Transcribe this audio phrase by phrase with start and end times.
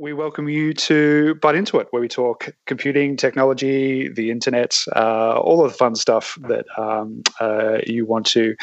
[0.00, 5.38] We welcome you to Byte Into It, where we talk computing, technology, the internet, uh,
[5.38, 8.56] all of the fun stuff that um, uh, you want to,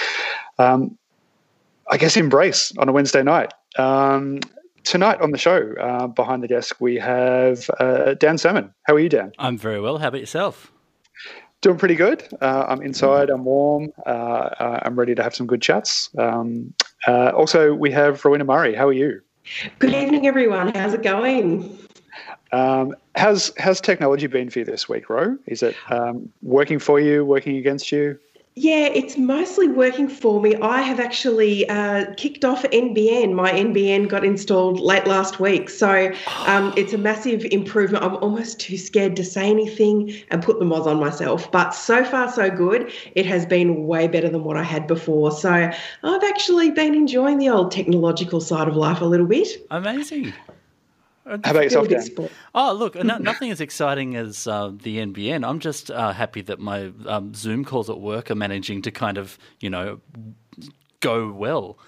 [0.57, 0.97] um,
[1.91, 3.53] I guess, embrace on a Wednesday night.
[3.77, 4.39] Um,
[4.83, 8.73] tonight on the show, uh, behind the desk, we have uh, Dan Salmon.
[8.87, 9.31] How are you, Dan?
[9.37, 9.99] I'm very well.
[9.99, 10.71] How about yourself?
[11.61, 12.27] Doing pretty good.
[12.41, 13.29] Uh, I'm inside.
[13.29, 13.89] I'm warm.
[14.07, 16.09] Uh, I'm ready to have some good chats.
[16.17, 16.73] Um,
[17.05, 18.73] also, we have Rowena Murray.
[18.73, 19.21] How are you?
[19.79, 20.73] Good evening, everyone.
[20.75, 21.77] How's it going?
[22.51, 25.37] Um, how's how's technology been for you this week, Ro?
[25.45, 28.19] Is it um, working for you, working against you?
[28.59, 30.55] Yeah, it's mostly working for me.
[30.55, 33.33] I have actually uh, kicked off NBN.
[33.33, 35.69] My NBN got installed late last week.
[35.69, 36.11] So
[36.47, 38.03] um, it's a massive improvement.
[38.03, 41.51] I'm almost too scared to say anything and put the mods on myself.
[41.51, 42.91] But so far, so good.
[43.13, 45.31] It has been way better than what I had before.
[45.31, 49.49] So I've actually been enjoying the old technological side of life a little bit.
[49.69, 50.33] Amazing.
[51.27, 52.29] How about yourself, Dan?
[52.55, 55.45] Oh, look, no, nothing as exciting as uh, the NBN.
[55.47, 59.17] I'm just uh, happy that my um, Zoom calls at work are managing to kind
[59.17, 59.99] of, you know,
[60.99, 61.77] go well.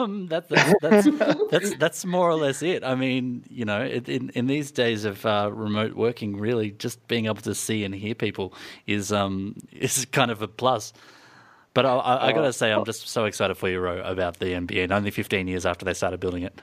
[0.00, 1.08] Um, that, that's, that's,
[1.52, 2.82] that's, that's more or less it.
[2.82, 7.26] I mean, you know, in, in these days of uh, remote working, really just being
[7.26, 8.52] able to see and hear people
[8.88, 10.92] is um, is kind of a plus.
[11.72, 14.40] But I, I, I got to say, I'm just so excited for you, Ro, about
[14.40, 14.90] the NBN.
[14.90, 16.60] Only 15 years after they started building it.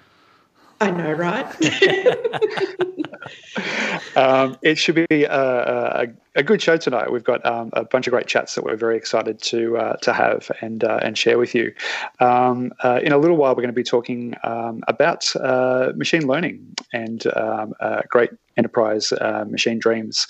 [0.82, 1.46] I know, right?
[4.16, 7.12] um, it should be a, a, a, good show tonight.
[7.12, 10.12] We've got um, a bunch of great chats that we're very excited to uh, to
[10.12, 11.72] have and uh, and share with you.
[12.20, 16.26] Um, uh, in a little while, we're going to be talking um, about uh, machine
[16.26, 20.26] learning and um, uh, great enterprise uh, machine dreams.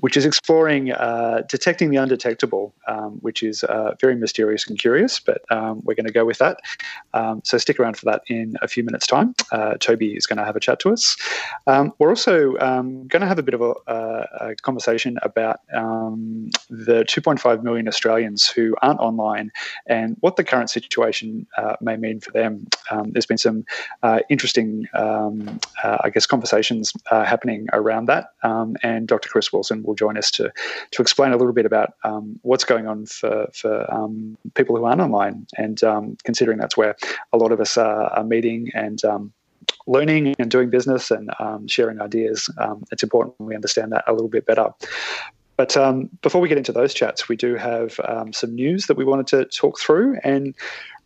[0.00, 5.20] Which is exploring uh, detecting the undetectable, um, which is uh, very mysterious and curious,
[5.20, 6.60] but um, we're going to go with that.
[7.12, 9.34] Um, so stick around for that in a few minutes' time.
[9.50, 11.16] Uh, Toby is going to have a chat to us.
[11.66, 16.48] Um, we're also um, going to have a bit of a, a conversation about um,
[16.70, 19.52] the 2.5 million Australians who aren't online
[19.86, 22.66] and what the current situation uh, may mean for them.
[23.08, 23.64] there's been some
[24.02, 25.38] uh, interesting, uh,
[25.82, 29.28] I guess, conversations happening around that, and Dr.
[29.28, 30.52] Chris Wilson will join us to
[30.92, 34.84] to explain a little bit about um, what's going on for for um, people who
[34.84, 36.96] aren't online, and um, considering that's where
[37.32, 39.32] a lot of us are, are meeting and um,
[39.86, 42.48] learning and doing business and um, sharing ideas.
[42.58, 44.70] Um, it's important we understand that a little bit better.
[45.56, 48.96] But um, before we get into those chats, we do have um, some news that
[48.96, 50.18] we wanted to talk through.
[50.24, 50.54] And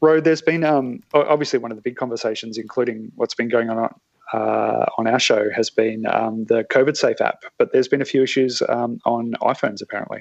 [0.01, 0.65] Ro, there's been
[1.13, 3.93] obviously one of the big conversations, including what's been going on
[4.33, 8.07] uh, on our show has been um, the COVID Safe app, but there's been a
[8.07, 10.21] few issues um, on iPhones apparently.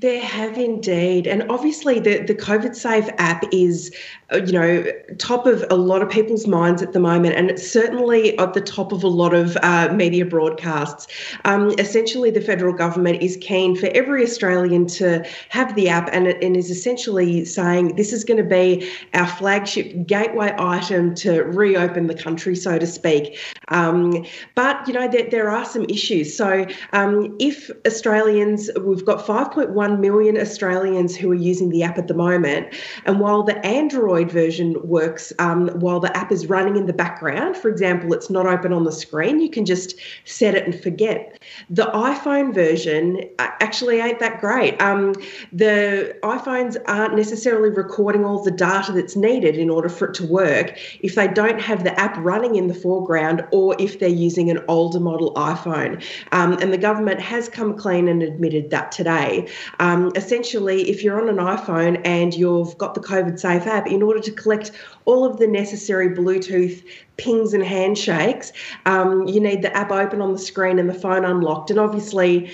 [0.00, 1.26] There have indeed.
[1.26, 3.92] And obviously, the, the COVID Safe app is,
[4.32, 4.84] uh, you know,
[5.18, 8.60] top of a lot of people's minds at the moment, and it's certainly at the
[8.60, 11.08] top of a lot of uh, media broadcasts.
[11.44, 16.28] Um, essentially, the federal government is keen for every Australian to have the app, and,
[16.28, 22.06] and is essentially saying this is going to be our flagship gateway item to reopen
[22.06, 23.36] the country, so to speak.
[23.68, 24.24] Um,
[24.54, 26.36] but, you know, there, there are some issues.
[26.36, 32.08] So, um, if Australians, we've got 5.1 million Australians who are using the app at
[32.08, 32.74] the moment.
[33.04, 37.56] And while the Android version works, um, while the app is running in the background,
[37.56, 41.40] for example, it's not open on the screen, you can just set it and forget.
[41.70, 44.80] The iPhone version uh, actually ain't that great.
[44.80, 45.14] Um,
[45.52, 50.26] the iPhones aren't necessarily recording all the data that's needed in order for it to
[50.26, 54.50] work if they don't have the app running in the foreground or if they're using
[54.50, 56.02] an older model iPhone.
[56.30, 59.48] Um, and the government has come clean and admitted that today.
[59.80, 64.00] Um, essentially, if you're on an iPhone and you've got the COVID Safe app, in
[64.00, 64.70] order to collect
[65.06, 66.84] all of the necessary Bluetooth
[67.18, 68.52] pings and handshakes,
[68.86, 71.70] um, you need the app open on the screen and the phone unlocked.
[71.70, 72.50] And obviously,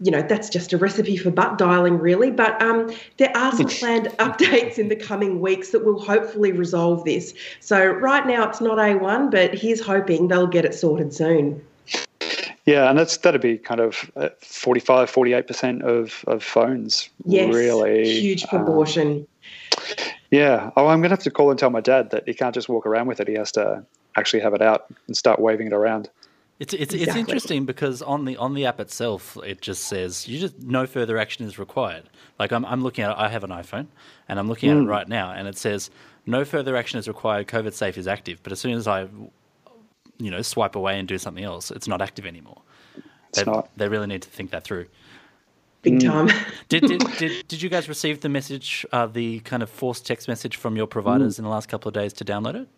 [0.00, 3.68] you know that's just a recipe for butt dialing really but um, there are some
[3.68, 8.60] planned updates in the coming weeks that will hopefully resolve this so right now it's
[8.60, 11.62] not a1 but he's hoping they'll get it sorted soon
[12.66, 17.08] yeah, and that's that'd be kind of uh, 45, 48% of, of phones.
[17.24, 19.18] Yes, really huge proportion.
[19.18, 19.26] Um,
[20.30, 20.70] yeah.
[20.76, 22.68] Oh, I'm going to have to call and tell my dad that he can't just
[22.68, 23.28] walk around with it.
[23.28, 23.84] He has to
[24.16, 26.10] actually have it out and start waving it around.
[26.58, 27.02] It's it's exactly.
[27.02, 30.86] it's interesting because on the on the app itself, it just says you just no
[30.86, 32.08] further action is required.
[32.38, 33.88] Like I'm I'm looking at it, I have an iPhone
[34.26, 34.72] and I'm looking mm.
[34.72, 34.88] at it hmm.
[34.88, 35.90] right now, and it says
[36.24, 37.46] no further action is required.
[37.46, 39.06] COVID safe is active, but as soon as I,
[40.18, 42.62] you know, swipe away and do something else, it's not active anymore.
[43.28, 43.68] It's they, not.
[43.76, 44.86] They really need to think that through.
[45.86, 46.08] Big hmm.
[46.08, 46.28] time.
[46.68, 50.26] did, did, did, did you guys receive the message, uh, the kind of forced text
[50.26, 51.38] message from your providers mm.
[51.38, 52.68] in the last couple of days to download it?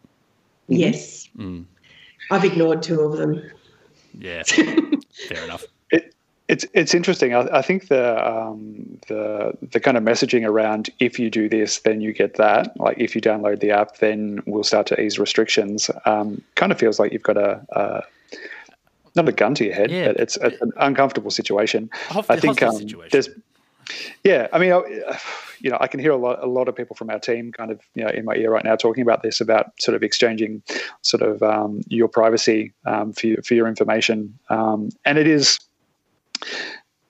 [0.69, 1.27] Yes.
[1.39, 1.65] Mm.
[2.31, 3.51] I've ignored two of them.
[4.19, 4.43] Yeah,
[5.29, 5.65] fair enough.
[5.91, 6.15] It,
[6.49, 7.35] it's it's interesting.
[7.35, 11.79] I, I think the um, the the kind of messaging around if you do this,
[11.79, 12.79] then you get that.
[12.79, 15.91] Like if you download the app, then we'll start to ease restrictions.
[16.05, 18.03] Um, kind of feels like you've got a, a
[19.19, 20.07] not a gun to your head, yeah.
[20.07, 21.91] but it's, it's an uncomfortable situation.
[22.11, 22.81] I think um,
[23.11, 23.29] there's
[24.25, 24.71] yeah, I mean,
[25.61, 27.71] you know, I can hear a lot, a lot of people from our team kind
[27.71, 30.63] of, you know, in my ear right now talking about this, about sort of exchanging
[31.03, 34.39] sort of um, your privacy um, for, your, for your information.
[34.51, 35.59] Um, and it is,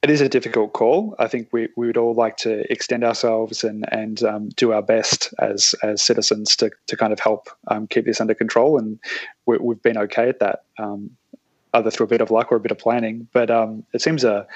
[0.03, 1.17] it is a difficult call.
[1.19, 4.83] I think we, we would all like to extend ourselves and and um, do our
[4.83, 9.01] best as as citizens to to kind of help um, keep this under control, and
[9.47, 11.11] we, have been okay at that, um,
[11.75, 13.29] either through a bit of luck or a bit of planning.
[13.33, 14.47] But um, it seems a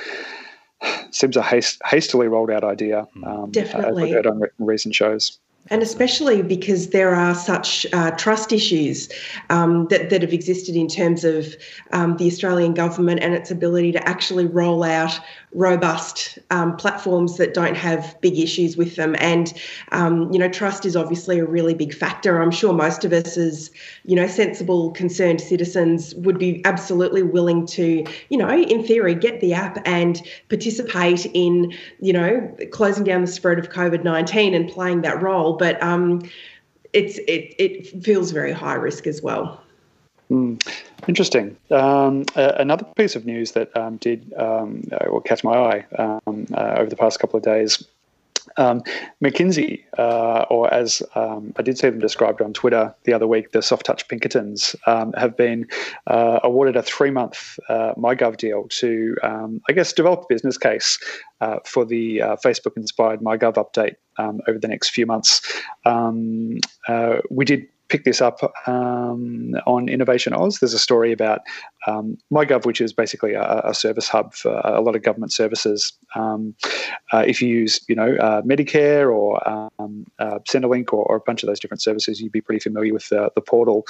[1.11, 3.07] seems a haste, hastily rolled out idea.
[3.15, 3.25] Hmm.
[3.25, 5.39] Um, Definitely, as we've heard on recent shows
[5.71, 9.09] and especially because there are such uh, trust issues
[9.51, 11.55] um, that, that have existed in terms of
[11.93, 15.19] um, the Australian government and its ability to actually roll out
[15.55, 19.15] robust um, platforms that don't have big issues with them.
[19.19, 19.53] And,
[19.93, 22.41] um, you know, trust is obviously a really big factor.
[22.41, 23.71] I'm sure most of us, as,
[24.05, 29.41] you know, sensible, concerned citizens, would be absolutely willing to, you know, in theory, get
[29.41, 34.69] the app and participate in, you know, closing down the spread of COVID 19 and
[34.71, 35.52] playing that role.
[35.57, 36.23] But um,
[36.93, 39.63] it's, it, it feels very high risk as well.
[40.31, 40.61] Mm.
[41.09, 41.57] Interesting.
[41.71, 46.47] Um, uh, another piece of news that um, did um, uh, catch my eye um,
[46.55, 47.85] uh, over the past couple of days.
[48.57, 48.83] Um,
[49.23, 53.53] McKinsey, uh, or as um, I did see them described on Twitter the other week,
[53.53, 55.67] the Soft Touch Pinkertons have been
[56.07, 60.99] uh, awarded a three-month uh, MyGov deal to, I guess, develop a business case
[61.65, 65.41] for the Facebook-inspired MyGov update over the next few months.
[65.85, 70.61] we did pick this up um, on InnovationAus.
[70.61, 71.41] There's a story about
[71.87, 75.93] um, MyGov, which is basically a, a, service hub for a lot of government services.
[76.15, 76.55] Um,
[77.13, 81.21] uh, if you use, you know, uh, Medicare or um, uh, Centrelink or, or, a
[81.21, 83.85] bunch of those different services, you'd be pretty familiar with the, the portal.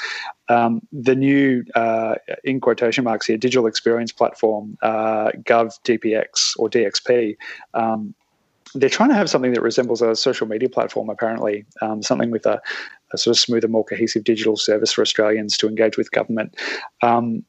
[0.48, 6.68] Um, the new, uh, in quotation marks here, digital experience platform, uh, Gov DPX or
[6.68, 7.36] DXP,
[7.74, 8.16] um,
[8.74, 12.46] they're trying to have something that resembles a social media platform, apparently, um, something with
[12.46, 12.60] a,
[13.12, 16.56] a sort of smoother, more cohesive digital service for Australians to engage with government.
[17.02, 17.44] Um,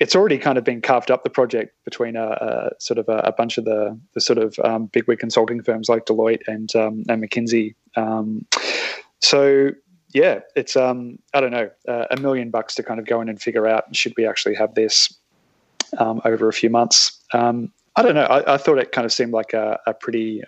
[0.00, 3.18] it's already kind of been carved up the project between a, a sort of a,
[3.18, 7.04] a, bunch of the, the sort of um, bigwig consulting firms like Deloitte and um,
[7.08, 7.74] and McKinsey.
[7.96, 8.46] Um,
[9.20, 9.72] so
[10.14, 13.28] yeah, it's um, I don't know uh, a million bucks to kind of go in
[13.28, 15.14] and figure out should we actually have this
[15.98, 17.20] um, over a few months.
[17.34, 18.24] Um, I don't know.
[18.24, 20.42] I, I, thought it kind of seemed like a, a pretty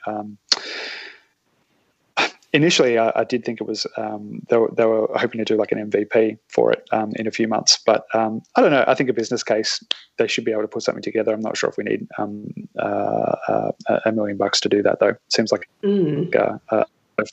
[2.53, 5.57] initially I, I, did think it was um, they, were, they were hoping to do
[5.57, 8.85] like an MVP for it um, in a few months, but um, I don't know.
[8.87, 9.83] I think a business case
[10.19, 11.33] they should be able to put something together.
[11.33, 13.73] I'm not sure if we need um, uh, uh,
[14.05, 15.15] a million bucks to do that though.
[15.29, 16.35] Seems like mm.
[16.37, 16.85] uh, uh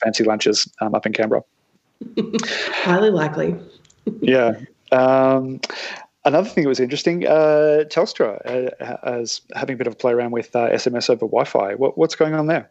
[0.03, 1.43] fancy lunches um, up in Canberra.
[2.45, 3.55] Highly likely.
[4.21, 4.59] yeah.
[4.91, 5.59] Um,
[6.25, 10.13] another thing that was interesting, uh, Telstra uh, as having a bit of a play
[10.13, 11.75] around with SMS over Wi-Fi.
[11.75, 12.69] What, what's going on there?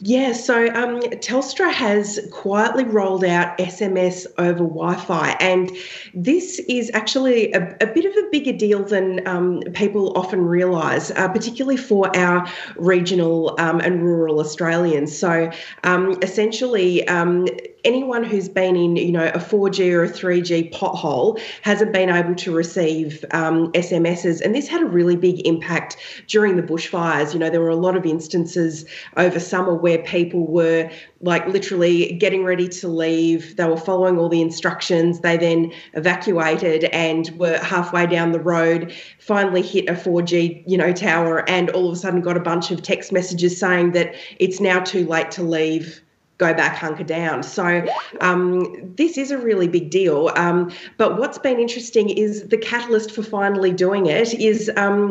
[0.00, 5.72] Yeah, so um, Telstra has quietly rolled out SMS over Wi Fi, and
[6.14, 11.10] this is actually a, a, bit of a bigger deal than um, people often realise,
[11.10, 15.16] uh, particularly for our regional um, and rural Australians.
[15.16, 15.50] So
[15.82, 17.48] um, essentially, um,
[17.84, 22.34] anyone who's been in, you know, a 4G or a 3G pothole hasn't been able
[22.34, 24.40] to receive um, SMSs.
[24.40, 27.32] And this had a really big impact during the bushfires.
[27.32, 28.84] You know, there were a lot of instances
[29.16, 33.56] over summer where people were like literally getting ready to leave.
[33.56, 35.20] They were following all the instructions.
[35.20, 40.92] They then evacuated and were halfway down the road, finally hit a 4G, you know,
[40.92, 44.60] tower, and all of a sudden got a bunch of text messages saying that it's
[44.60, 46.02] now too late to leave
[46.38, 47.42] go back, hunker down.
[47.42, 47.86] So
[48.20, 50.30] um, this is a really big deal.
[50.36, 54.70] Um, but what's been interesting is the catalyst for finally doing it is.
[54.76, 55.10] Um,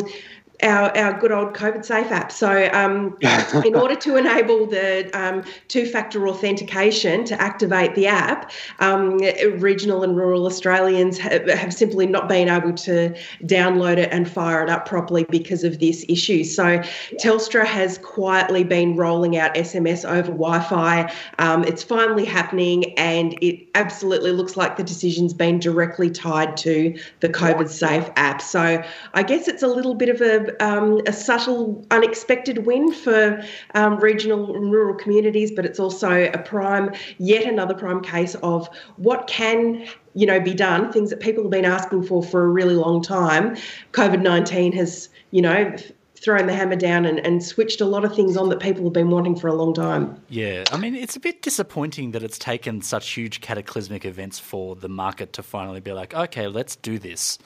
[0.64, 2.32] our, our good old COVID safe app.
[2.32, 3.18] So, um,
[3.66, 9.18] in order to enable the um, two factor authentication to activate the app, um,
[9.60, 14.64] regional and rural Australians have, have, simply not been able to download it and fire
[14.64, 16.44] it up properly because of this issue.
[16.44, 16.80] So,
[17.22, 21.14] Telstra has quietly been rolling out SMS over Wi Fi.
[21.38, 26.98] Um, it's finally happening, and it absolutely looks like the decision's been directly tied to
[27.20, 28.42] the COVID Safe app.
[28.42, 28.84] So,
[29.14, 33.44] I guess it's a little bit of a um, a subtle, unexpected win for
[33.76, 38.70] um, regional and rural communities, but it's also a prime, yet another prime case of
[38.98, 40.92] what can you know be done.
[40.92, 43.56] Things that people have been asking for for a really long time.
[43.94, 45.76] COVID nineteen has you know
[46.16, 48.94] thrown the hammer down and, and switched a lot of things on that people have
[48.94, 50.20] been wanting for a long time.
[50.30, 54.76] Yeah, I mean, it's a bit disappointing that it's taken such huge cataclysmic events for
[54.76, 57.38] the market to finally be like, okay, let's do this.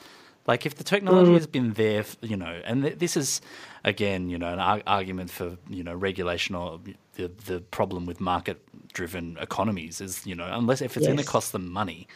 [0.46, 1.34] Like if the technology mm.
[1.34, 3.40] has been there, you know, and th- this is
[3.84, 6.80] again, you know, an ar- argument for you know regulation or
[7.14, 11.08] the the problem with market-driven economies is you know unless if it's yes.
[11.08, 12.08] going to cost them money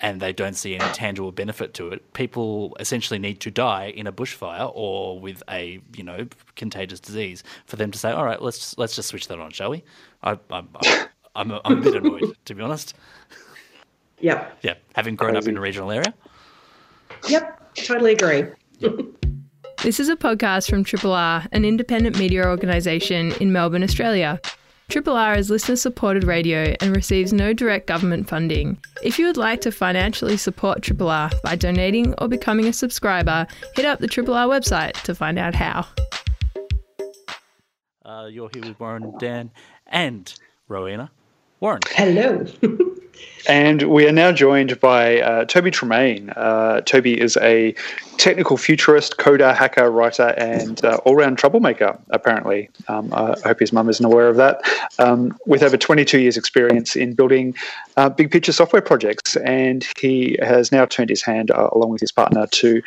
[0.00, 4.06] and they don't see any tangible benefit to it, people essentially need to die in
[4.06, 6.26] a bushfire or with a you know
[6.56, 9.70] contagious disease for them to say, all right, let's let's just switch that on, shall
[9.70, 9.84] we?
[10.22, 12.94] I, I, I I'm, a, I'm a bit annoyed to be honest.
[14.20, 14.48] Yeah.
[14.62, 16.14] Yeah, having grown up in a regional area.
[17.28, 18.44] Yep, totally agree.
[19.82, 24.40] this is a podcast from Triple R, an independent media organisation in Melbourne, Australia.
[24.88, 28.76] Triple R is listener supported radio and receives no direct government funding.
[29.02, 33.46] If you would like to financially support Triple R by donating or becoming a subscriber,
[33.74, 35.86] hit up the Triple R website to find out how.
[38.04, 39.50] Uh, you're here with Warren, Dan,
[39.86, 40.34] and
[40.68, 41.10] Rowena.
[41.60, 41.80] Warren.
[41.94, 42.44] Hello.
[43.48, 46.32] And we are now joined by uh, Toby Tremayne.
[46.36, 47.74] Uh, Toby is a
[48.18, 52.70] technical futurist, coder, hacker, writer, and uh, all round troublemaker, apparently.
[52.86, 54.62] Um, I hope his mum isn't aware of that.
[54.98, 57.54] Um, with over 22 years' experience in building
[57.96, 59.36] uh, big picture software projects.
[59.36, 62.82] And he has now turned his hand, uh, along with his partner, to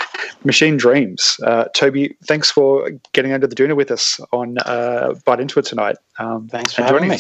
[0.46, 1.38] Machine Dreams.
[1.44, 5.66] Uh, Toby, thanks for getting under the doona with us on uh, Byte Into It
[5.66, 5.98] tonight.
[6.18, 7.20] Um, thanks for having me.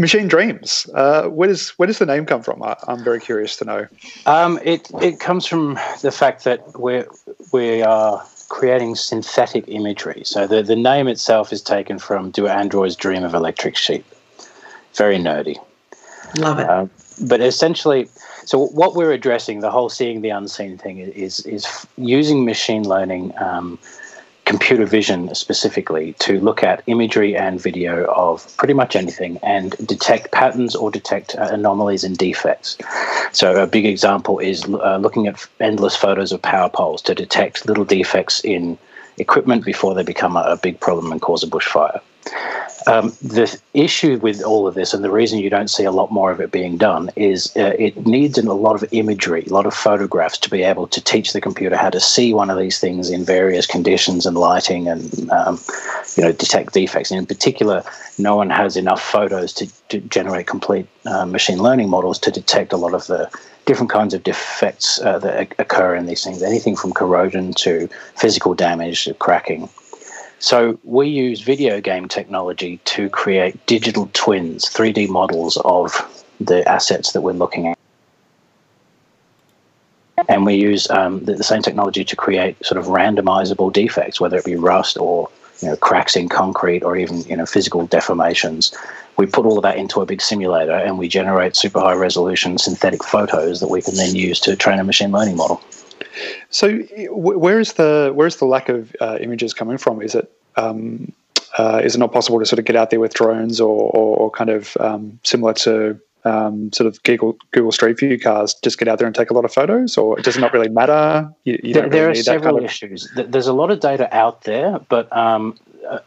[0.00, 0.88] Machine Dreams.
[0.94, 2.62] Uh, where does where does the name come from?
[2.62, 3.86] I, am very curious to know.
[4.24, 7.06] Um, it it comes from the fact that we're
[7.52, 10.22] we are creating synthetic imagery.
[10.24, 14.04] So the the name itself is taken from Do Androids Dream of Electric Sheep?
[14.94, 15.56] Very nerdy.
[16.38, 16.68] Love it.
[16.68, 16.86] Uh,
[17.22, 18.08] but essentially,
[18.44, 23.32] so what we're addressing, the whole seeing the unseen thing, is is using machine learning.
[23.38, 23.78] Um,
[24.44, 30.32] computer vision specifically to look at imagery and video of pretty much anything and detect
[30.32, 32.76] patterns or detect uh, anomalies and defects.
[33.32, 37.66] So, a big example is uh, looking at endless photos of power poles to detect
[37.66, 38.76] little defects in
[39.18, 42.00] equipment before they become a, a big problem and cause a bushfire.
[42.86, 46.10] Um, the issue with all of this, and the reason you don't see a lot
[46.10, 49.66] more of it being done, is uh, it needs a lot of imagery, a lot
[49.66, 52.80] of photographs to be able to teach the computer how to see one of these
[52.80, 55.60] things in various conditions and lighting, and um,
[56.16, 57.10] you know detect defects.
[57.10, 57.84] And in particular,
[58.18, 62.72] no one has enough photos to, to generate complete uh, machine learning models to detect
[62.72, 63.30] a lot of the
[63.66, 66.42] different kinds of defects uh, that occur in these things.
[66.42, 69.68] Anything from corrosion to physical damage to cracking.
[70.40, 75.92] So we use video game technology to create digital twins, 3D models of
[76.40, 77.78] the assets that we're looking at.
[80.28, 84.38] And we use um, the, the, same technology to create sort of randomizable defects, whether
[84.38, 85.28] it be rust or
[85.60, 88.74] you know, cracks in concrete or even you know, physical deformations.
[89.18, 92.56] We put all of that into a big simulator and we generate super high resolution
[92.56, 95.62] synthetic photos that we can then use to train a machine learning model.
[96.50, 96.78] So,
[97.10, 100.02] where is the where is the lack of uh, images coming from?
[100.02, 101.12] Is it um,
[101.58, 104.16] uh, is it not possible to sort of get out there with drones or, or,
[104.16, 108.78] or kind of um, similar to um, sort of Google Google Street View cars, just
[108.78, 111.32] get out there and take a lot of photos, or does it not really matter?
[111.44, 112.70] You, you there, there are several kind of...
[112.70, 113.10] issues.
[113.14, 115.98] There's a lot of data out there, but um, uh,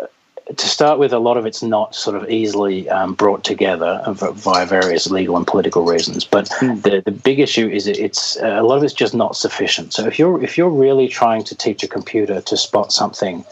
[0.48, 4.66] to start with, a lot of it's not sort of easily um, brought together via
[4.66, 6.26] various legal and political reasons.
[6.26, 6.82] But mm.
[6.82, 9.94] the, the big issue is it's uh, a lot of it's just not sufficient.
[9.94, 13.46] So if you're if you're really trying to teach a computer to spot something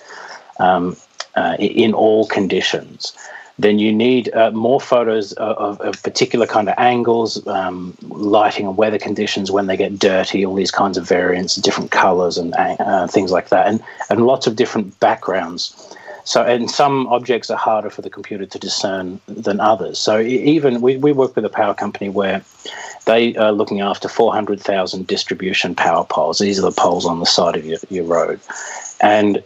[0.59, 0.97] um,
[1.35, 3.15] uh, in all conditions,
[3.57, 8.75] then you need uh, more photos of, of, particular kind of angles, um, lighting and
[8.75, 13.07] weather conditions when they get dirty, all these kinds of variants, different colors and uh,
[13.07, 17.89] things like that, and, and lots of different backgrounds So, and some objects are harder
[17.89, 19.99] for the computer to discern than others.
[19.99, 22.43] So, even we, we work with a power company where
[23.05, 26.39] they are looking after 400,000 distribution power poles.
[26.39, 28.39] These are the poles on the side of your, your road.
[29.01, 29.43] And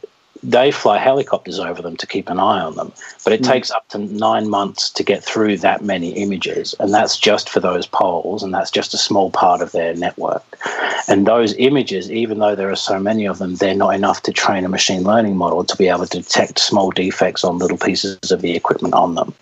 [0.50, 2.92] they fly helicopters over them to keep an eye on them,
[3.24, 3.48] but it mm.
[3.48, 7.60] takes up to nine months to get through that many images, and that's just for
[7.60, 10.44] those poles, and that's just a small part of their network.
[11.08, 14.32] And those images, even though there are so many of them, they're not enough to
[14.32, 18.32] train a machine learning model to be able to detect small defects on little pieces
[18.32, 19.34] of the equipment on them.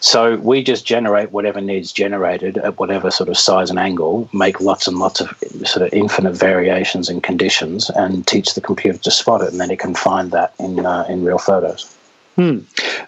[0.00, 4.60] So we just generate whatever needs generated at whatever sort of size and angle, make
[4.60, 9.10] lots and lots of sort of infinite variations and conditions, and teach the computer to
[9.10, 11.96] spot it, and then it can find that in uh, in real photos.
[12.36, 12.58] Hmm.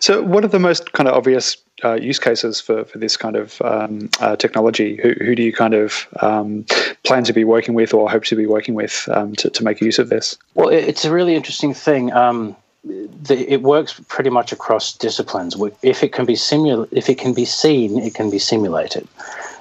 [0.01, 3.37] So, what are the most kind of obvious uh, use cases for, for this kind
[3.37, 4.99] of um, uh, technology?
[5.03, 6.65] Who, who do you kind of um,
[7.05, 9.81] plan to be working with or hope to be working with um, to, to make
[9.83, 10.39] use of this?
[10.55, 12.11] Well, it's a really interesting thing.
[12.89, 15.57] The, it works pretty much across disciplines.
[15.83, 19.07] If it can be simul- if it can be seen, it can be simulated.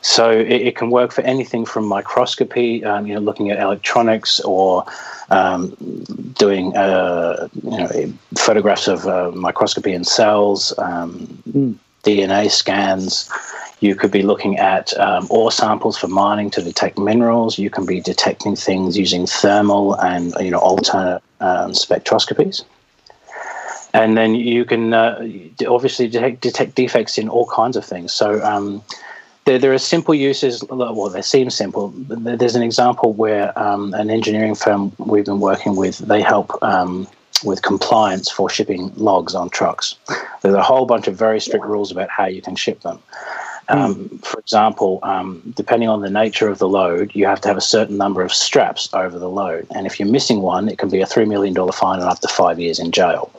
[0.02, 4.40] So it, it can work for anything from microscopy, um, you know, looking at electronics,
[4.42, 4.86] or
[5.30, 5.76] um,
[6.38, 11.76] doing uh, you know photographs of uh, microscopy in cells, um, mm.
[12.04, 13.30] DNA scans.
[13.82, 17.60] You could be looking at um, ore samples for mining to detect minerals.
[17.60, 22.64] You can be detecting things using thermal and you know alternate um, spectroscopies
[23.94, 25.28] and then you can uh,
[25.68, 28.14] obviously detect, detect, defects in all kinds of things.
[28.14, 28.84] So um,
[29.46, 30.64] there, there are simple uses.
[30.70, 31.94] Well, they seem simple.
[31.96, 37.08] There's an example where um, an engineering firm we've been working with they help um,
[37.44, 39.96] with compliance for shipping logs on trucks.
[40.42, 43.00] There's a whole bunch of very strict rules about how you can ship them.
[43.70, 44.26] Um, mm.
[44.26, 47.62] For example, um, depending on the nature of the load, you have to have a
[47.62, 49.68] certain number of straps over the load.
[49.76, 52.28] And if you're missing one, it can be a $3 million fine and up to
[52.28, 53.32] five years in jail.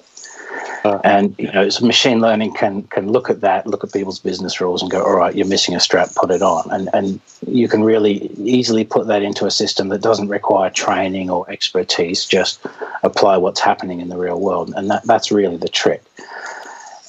[0.85, 4.19] Uh, and you know, so machine learning can can look at that, look at people's
[4.19, 7.21] business rules, and go, all right, you're missing a strap, put it on, and and
[7.47, 12.25] you can really easily put that into a system that doesn't require training or expertise.
[12.25, 12.65] Just
[13.03, 16.03] apply what's happening in the real world, and that that's really the trick.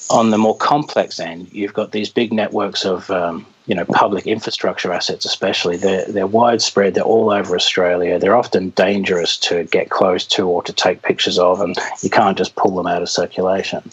[0.10, 4.26] On the more complex end, you've got these big networks of um, you know public
[4.26, 9.92] infrastructure assets especially they're they're widespread they're all over Australia they're often dangerous to get
[9.92, 13.10] close to or to take pictures of and you can't just pull them out of
[13.10, 13.84] circulation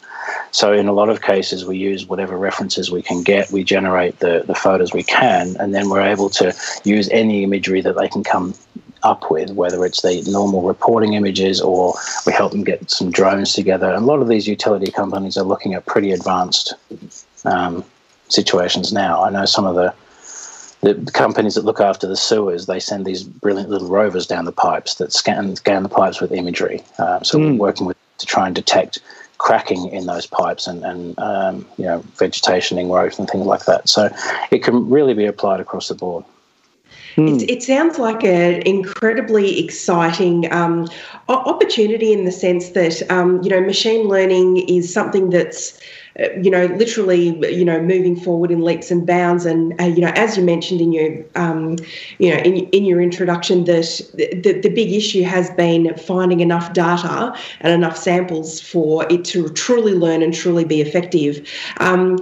[0.51, 4.19] so in a lot of cases we use whatever references we can get we generate
[4.21, 8.09] the the photos we can and then we're able to use any imagery that they
[8.09, 8.55] can come
[9.03, 11.95] up with, whether it's the normal reporting images or
[12.27, 13.89] we help them get some drones together.
[13.93, 16.75] And a lot of these utility companies are looking at pretty advanced
[17.45, 17.85] um,
[18.29, 19.23] situations now.
[19.23, 19.95] I know some of the
[20.83, 24.53] the companies that look after the sewers, they send these brilliant little rovers down the
[24.53, 26.83] pipes that scan scan the pipes with imagery.
[26.99, 27.43] Uh, so mm.
[27.43, 27.59] we're hmm.
[27.59, 28.99] working with to try and detect
[29.39, 33.65] cracking in those pipes and, and um, you know vegetation in growth and things like
[33.65, 33.89] that.
[33.89, 34.11] So
[34.51, 36.25] it can really be applied across the board.
[37.17, 40.89] It, it, sounds like an incredibly exciting um,
[41.29, 45.81] opportunity in the sense that um, you know machine learning is something that's
[46.19, 49.45] uh, you know, literally, you know, moving forward in leaps and bounds.
[49.45, 51.77] And uh, you know, as you mentioned in your, um,
[52.19, 56.73] you know, in, in your introduction, that the, the big issue has been finding enough
[56.73, 61.47] data and enough samples for it to truly learn and truly be effective.
[61.81, 62.19] Um,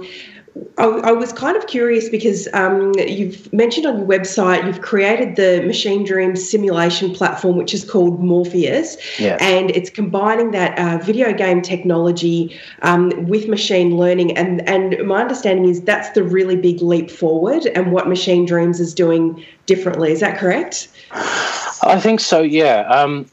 [0.77, 5.35] I, I, was kind of curious because um, you've mentioned on your website you've created
[5.35, 9.37] the Machine Dream simulation platform, which is called Morpheus, yes.
[9.41, 14.37] and it's combining that uh, video game technology um, with machine learning.
[14.37, 18.79] And and my understanding is that's the really big leap forward, and what Machine Dreams
[18.79, 20.11] is doing differently.
[20.11, 20.87] Is that correct?
[21.11, 22.41] I think so.
[22.41, 22.81] Yeah.
[22.87, 23.25] Um,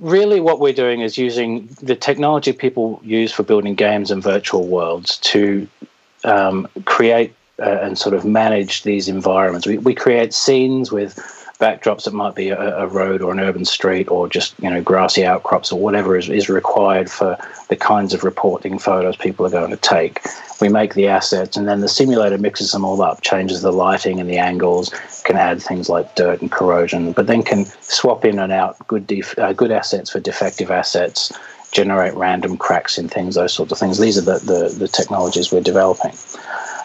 [0.00, 4.66] really, what we're doing is using the technology people use for building games and virtual
[4.66, 5.68] worlds to
[6.24, 9.66] um, create uh, and sort of manage these environments.
[9.66, 11.16] We, we create scenes with
[11.62, 14.82] backdrops that might be a, a, road or an urban street or just you know
[14.82, 19.50] grassy outcrops or whatever is, is required for the kinds of reporting photos people are
[19.50, 20.20] going to take.
[20.60, 24.18] We make the assets and then the simulator mixes them all up, changes the lighting
[24.18, 24.90] and the angles,
[25.22, 29.06] can add things like dirt and corrosion, but then can swap in and out good
[29.06, 31.32] def- uh, good assets for defective assets
[31.72, 33.98] generate random cracks in things, those sorts of things.
[33.98, 36.12] These are the, the, the technologies we're developing.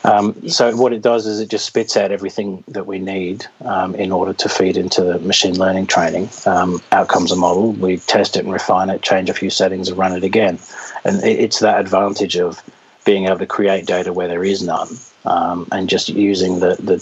[0.04, 3.94] Um, so what it does is it just spits out everything that we need um,
[3.96, 6.30] in order to feed into the machine learning training.
[6.46, 7.74] Um, out comes a model.
[7.74, 10.60] We test it and refine it, change a few settings, and run it again.
[11.04, 12.64] And it, it's that advantage of
[13.04, 14.90] being able to create data where there is none,
[15.26, 17.00] um, and just using the the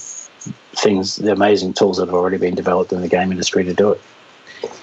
[0.76, 3.91] things, the amazing tools that have already been developed in the game industry to do
[3.91, 4.02] it.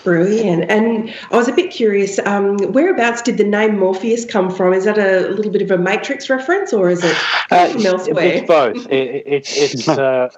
[0.05, 0.71] Brilliant.
[0.71, 4.73] And I was a bit curious, um, whereabouts did the name Morpheus come from?
[4.73, 7.17] Is that a little bit of a Matrix reference or is it
[7.51, 8.25] uh, elsewhere?
[8.25, 8.87] It's both.
[8.91, 10.29] It, it, it's, uh,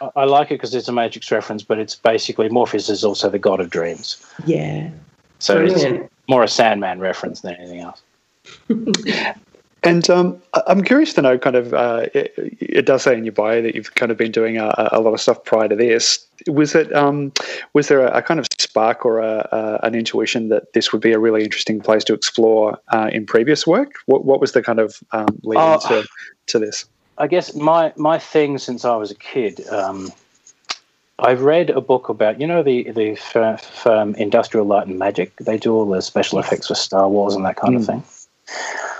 [0.00, 3.30] I, I, like it because it's a Matrix reference, but it's basically Morpheus is also
[3.30, 4.24] the god of dreams.
[4.44, 4.90] Yeah.
[5.38, 6.02] So Brilliant.
[6.02, 8.02] it's more a Sandman reference than anything else.
[9.84, 13.32] And um, I'm curious to know, kind of, uh, it, it, does say in your
[13.32, 16.26] bio that you've kind of been doing a, a lot of stuff prior to this.
[16.48, 17.32] Was it, um,
[17.74, 18.47] was there a, a, kind of
[18.78, 22.78] spark or a, an intuition that this would be a really interesting place to explore
[22.92, 23.94] uh, in previous work?
[24.06, 26.06] What, what was the kind of um, lead uh, to,
[26.46, 26.84] to this?
[27.18, 29.66] I guess my my thing since I was a kid.
[29.68, 30.12] Um,
[31.18, 35.34] I've read a book about you know the the firm Industrial Light and Magic.
[35.38, 37.80] They do all the special effects for Star Wars and that kind mm.
[37.80, 38.02] of thing.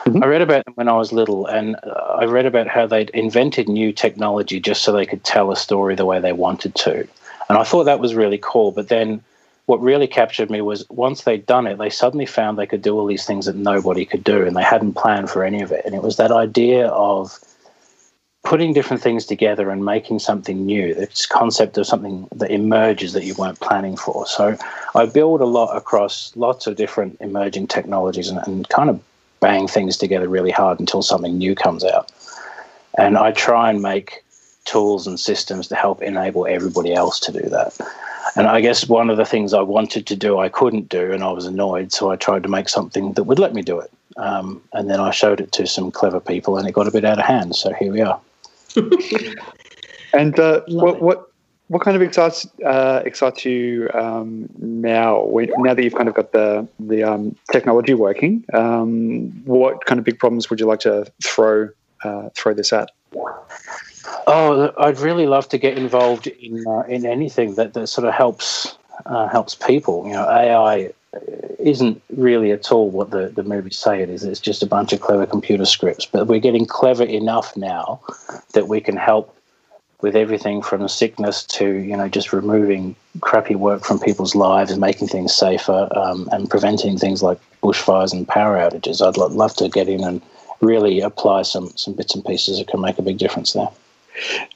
[0.05, 0.25] Mm-hmm.
[0.25, 3.11] I read about them when I was little, and uh, I read about how they'd
[3.11, 7.07] invented new technology just so they could tell a story the way they wanted to.
[7.49, 8.73] And I thought that was really cool.
[8.73, 9.23] But then
[9.69, 12.99] what really captured me was once they'd done it, they suddenly found they could do
[12.99, 15.85] all these things that nobody could do, and they hadn't planned for any of it.
[15.85, 17.39] And it was that idea of
[18.45, 23.25] putting different things together and making something new, this concept of something that emerges that
[23.25, 24.27] you weren't planning for.
[24.27, 24.57] So
[24.95, 29.03] I build a lot across lots of different emerging technologies and, and kind of
[29.41, 32.11] bang things together really hard until something new comes out.
[32.97, 34.25] And I try and make
[34.65, 37.79] tools and systems to help enable everybody else to do that.
[38.37, 41.23] And I guess one of the things I wanted to do, I couldn't do, and
[41.23, 41.93] I was annoyed.
[41.93, 43.91] So I tried to make something that would let me do it.
[44.17, 47.05] Um, and then I showed it to some clever people, and it got a bit
[47.05, 47.57] out of hand.
[47.57, 48.21] So here we are.
[50.12, 51.25] and uh, what, what
[51.69, 55.23] what kind of excites uh, excites you um, now?
[55.25, 59.99] When, now that you've kind of got the the um, technology working, um, what kind
[59.99, 61.69] of big problems would you like to throw
[62.05, 62.91] uh, throw this at?
[64.31, 68.12] Oh, I'd really love to get involved in uh, in anything that, that sort of
[68.12, 70.07] helps uh, helps people.
[70.07, 70.93] You know, AI
[71.59, 74.25] isn't really at all what the, the movies say it is.
[74.25, 76.05] It's just a bunch of clever computer scripts.
[76.05, 78.01] But we're getting clever enough now
[78.53, 79.35] that we can help
[80.03, 84.79] with everything from sickness to you know just removing crappy work from people's lives and
[84.79, 89.01] making things safer um, and preventing things like bushfires and power outages.
[89.01, 90.21] I'd lo- love to get in and
[90.61, 93.69] really apply some some bits and pieces that can make a big difference there.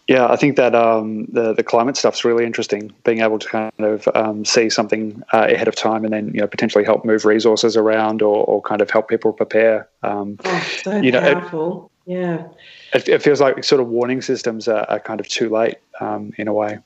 [0.09, 2.93] Yeah, I think that um, the the climate stuff's really interesting.
[3.05, 6.41] Being able to kind of um, see something uh, ahead of time and then you
[6.41, 9.89] know potentially help move resources around or, or kind of help people prepare.
[10.03, 11.91] Um, oh, so you know, powerful.
[12.07, 12.49] It, yeah
[12.93, 16.33] it, it, feels like sort of warning systems are, are kind of too late um,
[16.37, 16.79] in a way.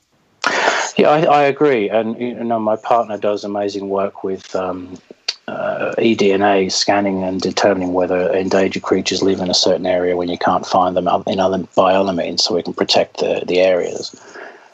[0.97, 1.89] Yeah, I, I, agree.
[1.89, 4.97] And you know, my partner does amazing work with um,
[5.47, 10.37] uh, eDNA scanning and determining whether endangered creatures live in a certain area when you
[10.37, 14.15] can't find them in other means, so we can protect the, the areas.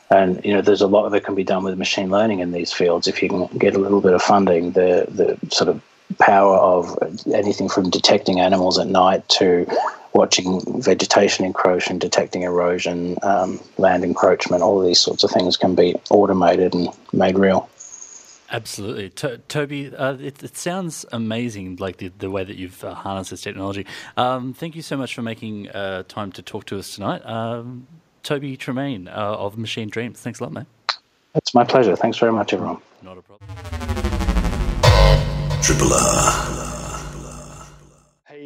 [0.09, 2.71] And you know, there's a lot that can be done with machine learning in these
[2.71, 4.71] fields if you can get a little bit of funding.
[4.71, 5.81] The the sort of
[6.19, 6.97] power of
[7.33, 9.65] anything from detecting animals at night to
[10.13, 15.73] watching vegetation encroaching, detecting erosion, um, land encroachment, all of these sorts of things can
[15.73, 17.67] be automated and made real.
[18.53, 19.93] Absolutely, to- Toby.
[19.95, 23.87] Uh, it, it, sounds amazing, like the, the way that you've uh, harnessed this technology.
[24.15, 27.87] Um, thank you so much for making uh, time to talk to us tonight, um,
[28.21, 30.19] Toby Tremayne uh, of Machine Dreams.
[30.19, 30.67] Thanks a lot, mate.
[31.33, 31.95] It's my pleasure.
[31.95, 32.77] Thanks very much, everyone.
[33.01, 33.49] Not a problem.
[35.63, 36.63] Triple R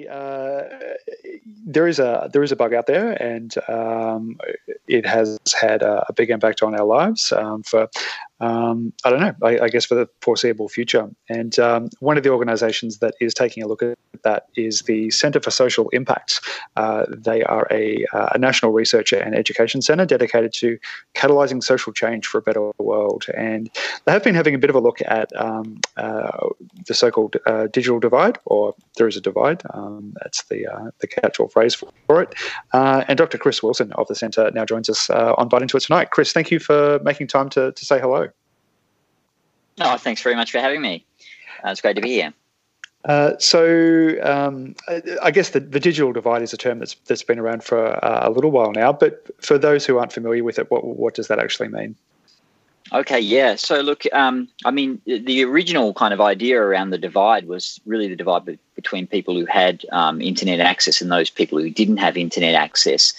[0.09, 0.63] uh,
[1.65, 4.37] there is a there is a bug out there, and um,
[4.87, 7.89] it has had a, a, big impact on our lives um, for
[8.39, 11.09] um, I don't know, I, I, guess for the foreseeable future.
[11.27, 15.09] And um, one of the organisations that is taking a look at that is the
[15.09, 16.39] Centre for Social Impacts.
[16.75, 20.77] Uh, they are a, uh, a, national research and education centre dedicated to
[21.15, 23.25] catalysing social change for a better world.
[23.35, 23.71] And
[24.05, 26.49] they have been having a bit of a look at um, uh,
[26.85, 29.63] the so-called uh, digital divide, or there is a divide.
[29.73, 32.35] Um, that's the uh, the catch-all phrase for it.
[32.73, 33.37] Uh, and Dr.
[33.37, 36.11] Chris Wilson of the centre now joins us on Byte Into It tonight.
[36.11, 38.26] Chris, thank you for making time to, to say hello.
[39.79, 41.05] Oh, thanks very much for having me.
[41.65, 42.33] Uh, it's great to be here.
[43.05, 44.75] Uh, so um,
[45.21, 48.27] I guess the, the, digital divide is a term that's that's been around for uh,
[48.27, 48.91] a little while now.
[48.91, 51.95] But for those who aren't familiar with it, what what does that actually mean?
[52.93, 53.55] Okay, yeah.
[53.55, 58.07] So look, um, I mean, the original kind of idea around the divide was really
[58.07, 61.97] the divide be- between people who had um, internet access and those people who didn't
[61.97, 63.13] have internet access.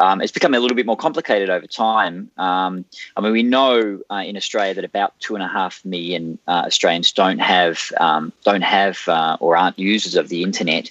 [0.00, 2.30] Um, it's become a little bit more complicated over time.
[2.38, 2.84] Um,
[3.16, 6.64] I mean, we know uh, in Australia that about two and a half million uh,
[6.66, 10.90] Australians don't have um, don't have uh, or aren't users of the internet.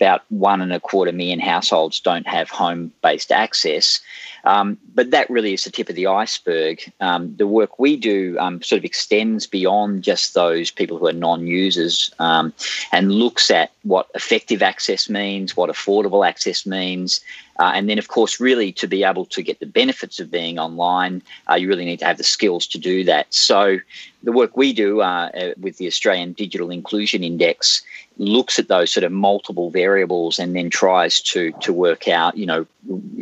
[0.00, 4.00] About one and a quarter million households don't have home-based access.
[4.44, 6.80] Um, but that really is the tip of the iceberg.
[7.00, 11.12] Um, the work we do um, sort of extends beyond just those people who are
[11.12, 12.54] non-users um,
[12.92, 17.20] and looks at what effective access means, what affordable access means,
[17.60, 20.58] uh, and then, of course, really to be able to get the benefits of being
[20.58, 23.26] online, uh, you really need to have the skills to do that.
[23.28, 23.78] So,
[24.22, 27.82] the work we do uh, uh with the Australian Digital Inclusion Index
[28.20, 32.44] looks at those sort of multiple variables and then tries to to work out, you
[32.44, 32.66] know,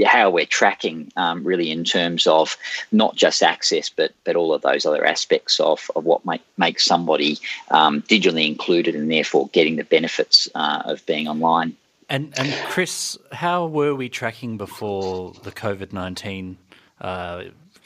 [0.05, 2.57] how we're tracking um, really in terms of
[2.91, 6.85] not just access, but but all of those other aspects of, of what make, makes
[6.85, 7.39] somebody
[7.71, 11.77] um, digitally included and therefore getting the benefits uh, of being online.
[12.09, 16.59] And and Chris, how were we tracking before the COVID nineteen
[17.01, 17.45] uh,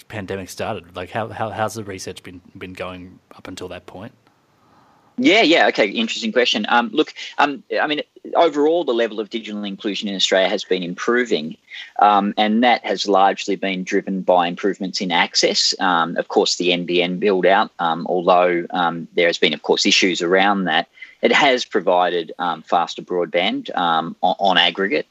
[0.09, 0.96] pandemic started?
[0.96, 4.12] Like, how, how how's the research been been going up until that point?
[5.18, 5.66] Yeah, yeah.
[5.68, 6.64] Okay, interesting question.
[6.68, 8.03] Um, look, um, I mean,
[8.35, 11.57] overall, the level of digital inclusion in Australia has been improving,
[11.98, 15.75] um, and that has largely been driven by improvements in access.
[15.81, 19.85] Um, of course, the NBN build out, um, although um, there has been, of course,
[19.85, 20.88] issues around that,
[21.20, 22.33] it has provided
[22.64, 25.07] faster broadband on, on aggregate.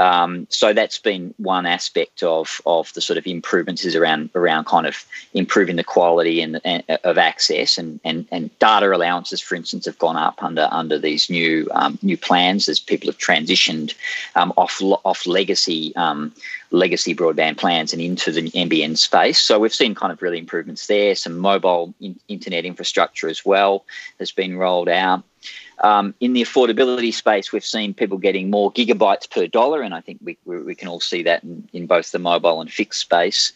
[0.00, 4.64] Um, so that's been one aspect of of the sort of improvements is around around
[4.64, 9.56] kind of improving the quality and, and of access and, and and data allowances, for
[9.56, 13.94] instance, have gone up under under these new um, new plans as people have transitioned
[14.36, 16.32] um, off off legacy um,
[16.70, 19.38] legacy broadband plans and into the NBN space.
[19.38, 21.14] So we've seen kind of really improvements there.
[21.14, 23.84] Some mobile in, internet infrastructure as well
[24.18, 25.24] has been rolled out.
[25.82, 30.00] Um, in the affordability space, we've seen people getting more gigabytes per dollar, and I
[30.00, 33.52] think we, we can all see that in, in both the mobile and fixed space.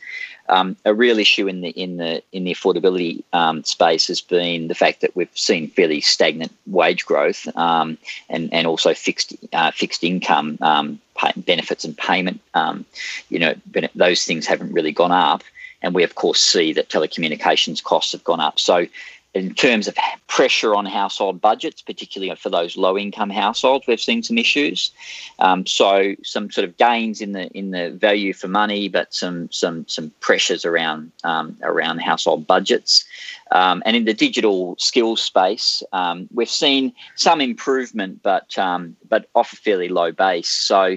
[0.49, 4.69] Um, a real issue in the in the in the affordability um, space has been
[4.69, 7.97] the fact that we've seen fairly stagnant wage growth um,
[8.29, 11.01] and and also fixed uh, fixed income um,
[11.37, 12.41] benefits and payment.
[12.53, 12.85] Um,
[13.31, 13.55] you know,
[13.95, 15.43] those things haven't really gone up,
[15.81, 18.59] and we of course see that telecommunications costs have gone up.
[18.61, 18.87] So
[19.35, 19.97] in terms of
[20.29, 24.93] pressure on household budgets, particularly for those low income households, we've seen some issues.
[25.41, 29.51] Um, so some sort of gains in the in the value for money, but some
[29.51, 33.05] some some pressures around um, around household budgets.
[33.51, 39.29] Um, and in the digital skills space, um, we've seen some improvement, but um, but
[39.35, 40.49] off a fairly low base.
[40.49, 40.97] So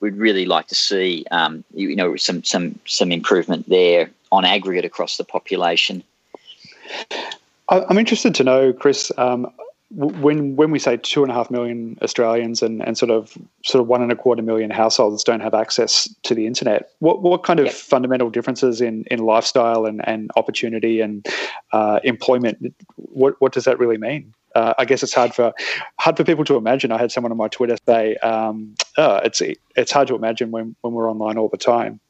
[0.00, 4.84] we'd really like to see um, you know some some some improvement there on aggregate
[4.84, 6.04] across the population.
[7.68, 9.52] I'm interested to know, Chris, um,
[9.90, 13.80] when when we say two and a half million Australians and, and sort of sort
[13.80, 17.42] of one and a quarter million households don't have access to the internet, what what
[17.42, 17.74] kind of yep.
[17.74, 21.26] fundamental differences in, in lifestyle and, and opportunity and
[21.72, 22.74] uh, employment?
[22.96, 24.34] What what does that really mean?
[24.54, 25.52] Uh, I guess it's hard for
[25.98, 26.92] hard for people to imagine.
[26.92, 29.40] I had someone on my Twitter say, um, "Oh, it's
[29.76, 32.00] it's hard to imagine when when we're online all the time."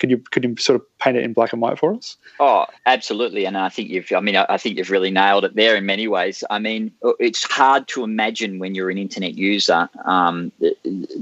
[0.00, 2.16] Could you could you sort of paint it in black and white for us?
[2.40, 3.44] Oh, absolutely.
[3.44, 6.08] And I think you've I mean I think you've really nailed it there in many
[6.08, 6.42] ways.
[6.48, 10.74] I mean, it's hard to imagine when you're an internet user um, the,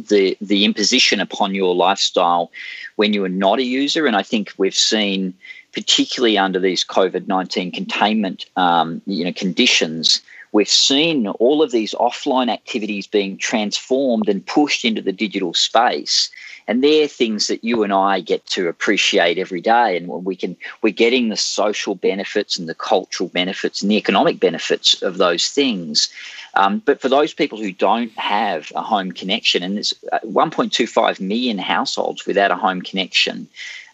[0.08, 2.52] the the imposition upon your lifestyle
[2.94, 4.06] when you are not a user.
[4.06, 5.34] And I think we've seen
[5.72, 11.94] particularly under these COVID nineteen containment um, you know conditions we've seen all of these
[11.94, 16.30] offline activities being transformed and pushed into the digital space
[16.68, 19.96] and they're things that you and I get to appreciate every day.
[19.96, 24.38] And we can we're getting the social benefits and the cultural benefits and the economic
[24.38, 26.10] benefits of those things.
[26.54, 31.20] Um, but for those people who don't have a home connection, and there's uh, 1.25
[31.20, 33.48] million households without a home connection,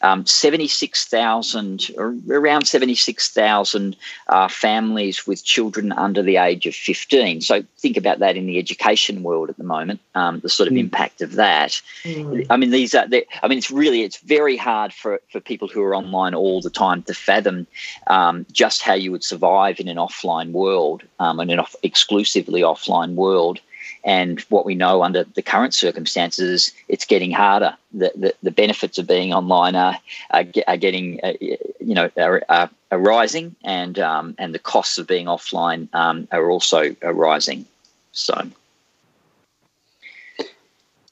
[0.05, 1.91] um, 76,000,
[2.29, 3.97] around 76,000
[4.29, 7.41] uh, families with children under the age of 15.
[7.41, 10.75] So think about that in the education world at the moment, um, the sort of
[10.75, 10.81] mm.
[10.81, 11.81] impact of that.
[12.03, 12.47] Mm.
[12.51, 13.07] I mean, these are,
[13.43, 16.69] I mean, it's really, it's very hard for, for people who are online all the
[16.69, 17.67] time to fathom
[18.09, 22.61] um, just how you would survive in an offline world, um, in an off- exclusively
[22.61, 23.59] offline world.
[24.05, 27.75] And what we know under the current circumstances, it's getting harder.
[27.93, 29.99] The, the, the benefits of being online are,
[30.31, 34.99] are, are getting, uh, you know, are, are, are, rising, and um, and the costs
[34.99, 37.65] of being offline um, are also rising.
[38.13, 38.51] So,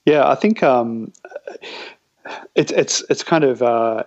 [0.04, 1.12] yeah, I think um,
[2.54, 3.62] it's it's it's kind of.
[3.62, 4.04] Uh,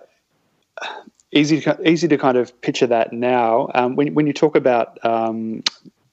[1.32, 3.68] easy to, easy to kind of picture that now.
[3.74, 5.62] Um, when, when you talk about um,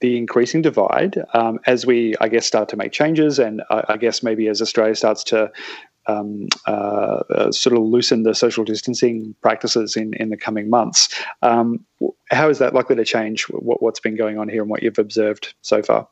[0.00, 3.96] the increasing divide um, as we, I guess, start to make changes, and I, I
[3.96, 5.50] guess maybe as Australia starts to
[6.06, 6.70] um, uh,
[7.30, 11.14] uh, sort of loosen the social distancing practices in, in the coming months.
[11.42, 11.84] Um,
[12.30, 14.98] how is that likely to change what, what's been going on here and what you've
[14.98, 16.08] observed so far?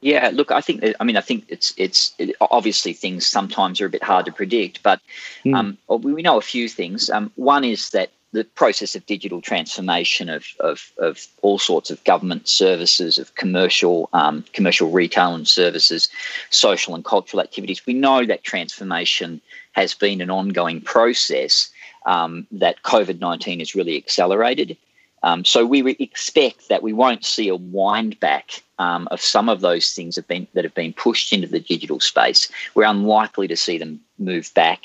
[0.00, 3.86] Yeah, look, I think I mean I think it's it's it, obviously things sometimes are
[3.86, 5.00] a bit hard to predict, but
[5.46, 5.54] mm.
[5.54, 7.08] um, we know a few things.
[7.08, 12.04] Um, one is that the process of digital transformation of, of, of all sorts of
[12.04, 16.08] government services, of commercial um, commercial retail and services,
[16.50, 17.86] social and cultural activities.
[17.86, 19.40] We know that transformation
[19.72, 21.70] has been an ongoing process
[22.06, 24.76] um, that COVID nineteen has really accelerated.
[25.22, 29.60] Um, so we expect that we won't see a wind back um, of some of
[29.60, 32.50] those things have been, that have been pushed into the digital space.
[32.74, 34.80] We're unlikely to see them move back.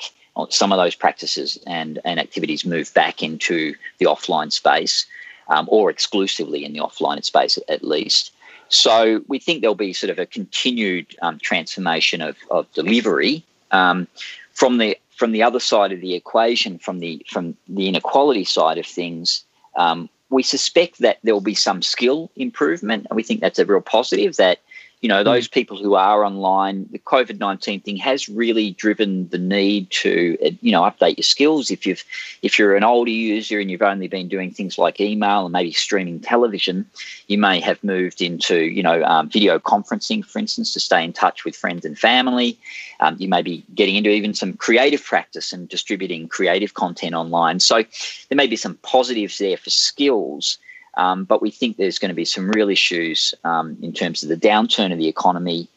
[0.48, 5.06] Some of those practices and, and activities move back into the offline space,
[5.48, 8.32] um, or exclusively in the offline space at least.
[8.68, 14.06] So we think there'll be sort of a continued um, transformation of, of delivery um,
[14.52, 18.78] from the from the other side of the equation, from the from the inequality side
[18.78, 19.44] of things.
[19.76, 23.66] Um, we suspect that there will be some skill improvement, and we think that's a
[23.66, 24.36] real positive.
[24.36, 24.60] That
[25.00, 25.52] you know those mm.
[25.52, 30.72] people who are online the covid-19 thing has really driven the need to uh, you
[30.72, 31.70] know update your skills.
[31.70, 32.04] If you've
[32.42, 35.72] if you're an older user and you've only been doing things like email and maybe
[35.72, 36.86] streaming television
[37.26, 41.12] you may have moved into you know um, video conferencing for instance to stay in
[41.12, 42.58] touch with friends and family.
[43.00, 47.60] Um, you may be getting into even some creative practice and distributing creative content online.
[47.60, 47.82] So
[48.28, 50.58] there may be some positives there for skills
[50.94, 54.28] um, but we think there's going to be some real issues um, in terms of
[54.28, 55.68] the downturn of the economy.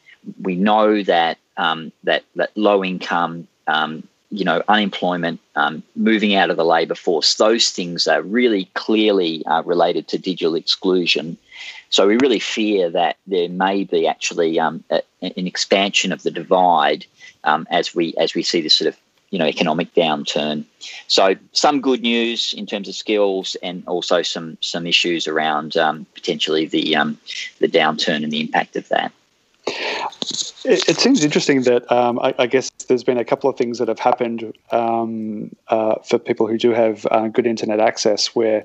[0.42, 6.50] We know that um, that that low income, um, you know, unemployment, um, moving out
[6.50, 11.36] of the labour force, those things are really clearly uh, related to digital exclusion.
[11.90, 16.30] So we really fear that there may be actually um, a, an expansion of the
[16.30, 17.06] divide
[17.44, 18.98] as we as we see this sort of
[19.34, 20.64] you know economic downturn.
[21.08, 26.06] So some good news in terms of skills, and also some some issues around um,
[26.14, 27.18] potentially the um,
[27.58, 29.10] the downturn and the impact of that.
[29.66, 33.78] It, it seems interesting that um, I, I, guess there's been a couple of things
[33.78, 38.64] that have happened um, uh, for people who do have uh, good internet access, where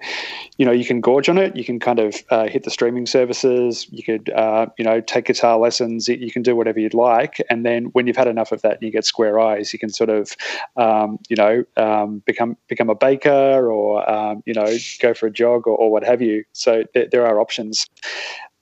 [0.58, 3.06] you know you can gorge on it, you can kind of uh, hit the streaming
[3.06, 7.42] services, you could uh, you know take guitar lessons, you can do whatever you'd like,
[7.50, 9.90] and then when you've had enough of that, and you get square eyes, you can
[9.90, 10.36] sort of
[10.78, 14.68] um, you know um, become become a baker or um, you know
[15.02, 16.46] go for a jog or, or what have you.
[16.54, 17.90] So th- there are options.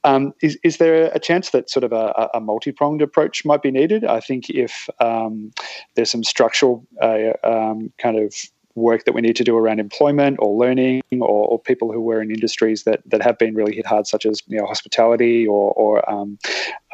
[0.03, 3.61] Um, is, is there a chance that sort of a, a multi pronged approach might
[3.61, 4.05] be needed?
[4.05, 5.51] I think if um,
[5.95, 8.33] there's some structural uh, um, kind of
[8.77, 12.21] work that we need to do around employment or learning or, or, people who were
[12.21, 15.73] in industries that, that have been really hit hard, such as you know hospitality or,
[15.73, 16.37] or um,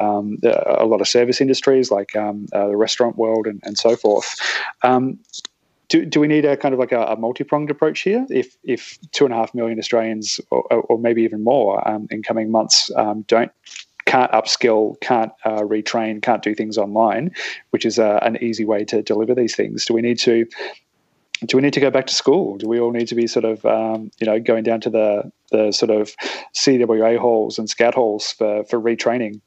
[0.00, 3.94] um, a lot of service industries like um, uh, the restaurant world and, and so
[3.94, 4.34] forth.
[5.94, 8.26] Do, do we need a kind of like a, a multi pronged approach here?
[8.28, 12.20] If if two and a half million Australians, or, or maybe even more, um, in
[12.20, 13.52] coming months, um, don't
[14.04, 17.30] can't upskill, can't uh, retrain, can't do things online,
[17.70, 19.84] which is uh, an easy way to deliver these things.
[19.84, 20.46] Do we need to?
[21.46, 22.58] Do we need to go back to school?
[22.58, 25.30] Do we all need to be sort of, um, you know, going down to the
[25.52, 26.16] the sort of
[26.56, 29.40] CWA halls and scout halls for for retraining?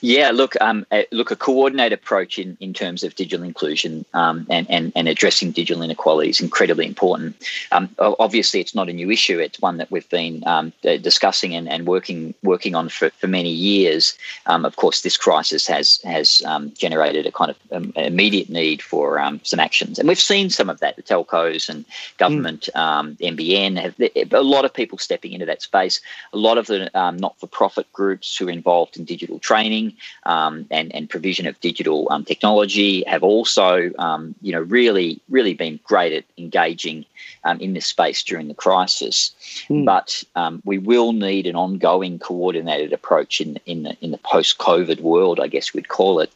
[0.00, 4.46] Yeah, look, um, a, look, a coordinated approach in, in terms of digital inclusion um,
[4.50, 7.36] and, and, and addressing digital inequality is incredibly important.
[7.72, 9.38] Um, obviously, it's not a new issue.
[9.38, 13.50] It's one that we've been um, discussing and, and working working on for, for many
[13.50, 14.16] years.
[14.46, 19.18] Um, of course, this crisis has has um, generated a kind of immediate need for
[19.42, 20.96] some actions, and we've seen some of that.
[20.96, 21.84] The telcos and
[22.18, 23.16] government, mm.
[23.18, 26.00] NBN, have, a lot of people stepping into that space.
[26.32, 30.94] A lot of the not-for-profit groups who are involved in digital training training um, and,
[30.94, 36.12] and provision of digital um, technology have also, um, you know, really, really been great
[36.12, 37.04] at engaging
[37.44, 39.32] um, in this space during the crisis.
[39.68, 39.84] Mm.
[39.84, 45.00] But um, we will need an ongoing coordinated approach in, in the, in the post-COVID
[45.00, 46.30] world, I guess we'd call it.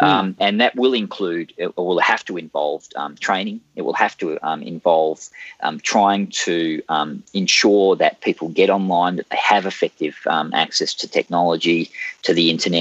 [0.00, 0.34] Mm.
[0.38, 2.84] and that will include, it will have to involve
[3.18, 3.60] training.
[3.76, 5.20] It will have to involve
[5.82, 6.82] trying to
[7.32, 10.16] ensure that people get online, that they have effective
[10.52, 11.90] access to technology,
[12.22, 12.75] to the internet,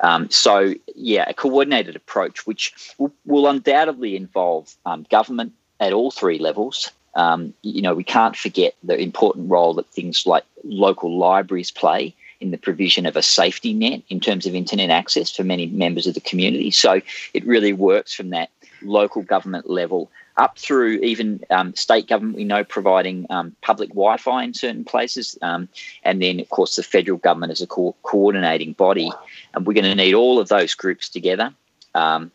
[0.00, 6.10] um, so, yeah, a coordinated approach, which will, will undoubtedly involve um, government at all
[6.10, 6.90] three levels.
[7.14, 12.14] Um, you know, we can't forget the important role that things like local libraries play
[12.40, 16.06] in the provision of a safety net in terms of internet access for many members
[16.06, 16.70] of the community.
[16.70, 17.00] So
[17.32, 18.50] it really works from that
[18.82, 24.16] local government level up through even um, state government, we know, providing um, public Wi
[24.18, 25.38] Fi in certain places.
[25.42, 25.68] Um,
[26.02, 29.10] and then, of course, the federal government as a co- coordinating body.
[29.54, 31.54] And we're going to need all of those groups together.
[31.94, 32.30] Um,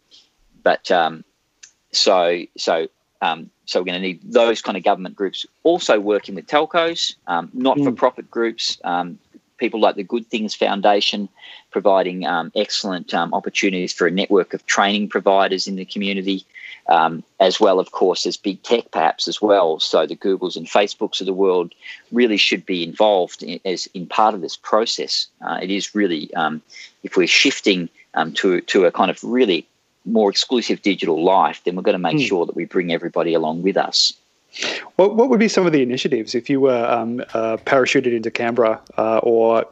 [0.63, 1.23] but um,
[1.91, 2.87] so, so,
[3.21, 7.15] um, so we're going to need those kind of government groups also working with telcos,
[7.53, 8.79] not for profit groups,
[9.61, 11.29] people like the Good Things Foundation,
[11.69, 16.43] providing um, excellent um, opportunities for a network of training providers in the community,
[16.87, 19.79] um, as well, of course, as big tech perhaps as well.
[19.79, 21.73] So the Googles and Facebooks of the world
[22.11, 25.27] really should be involved in, as in part of this process.
[25.41, 26.61] Uh, it is really, um,
[27.03, 29.65] if we're shifting um, to to a kind of really
[30.05, 32.27] more exclusive digital life, then we're going to make mm.
[32.27, 34.13] sure that we bring everybody along with us.
[34.97, 38.29] What, what would be some of the initiatives if you were um, uh, parachuted into
[38.29, 39.65] Canberra uh, or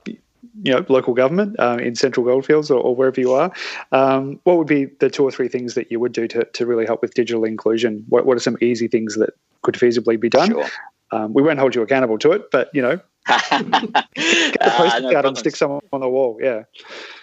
[0.63, 3.51] you know local government um, in Central Goldfields or, or wherever you are?
[3.91, 6.65] Um, what would be the two or three things that you would do to, to
[6.65, 8.05] really help with digital inclusion?
[8.09, 9.31] What, what are some easy things that
[9.61, 10.51] could feasibly be done?
[10.51, 10.69] Sure.
[11.11, 14.99] Um, we won't hold you accountable to it, but you know, get the post uh,
[14.99, 16.37] no out and stick someone on the wall.
[16.41, 16.63] Yeah.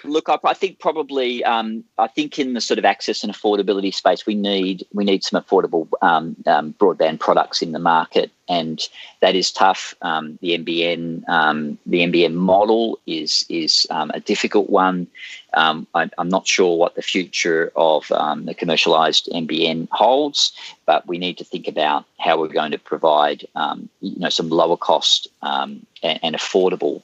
[0.04, 3.94] Look, I, I think probably um, I think in the sort of access and affordability
[3.94, 8.88] space, we need we need some affordable um, um, broadband products in the market, and
[9.20, 9.94] that is tough.
[10.02, 15.06] Um, the NBN um, the NBN model is is um, a difficult one.
[15.54, 20.52] I, am not sure what the future of the commercialised NBN holds,
[20.84, 23.46] but we need to think about how we're going to provide
[24.00, 27.02] you know some lower cost and, and, affordable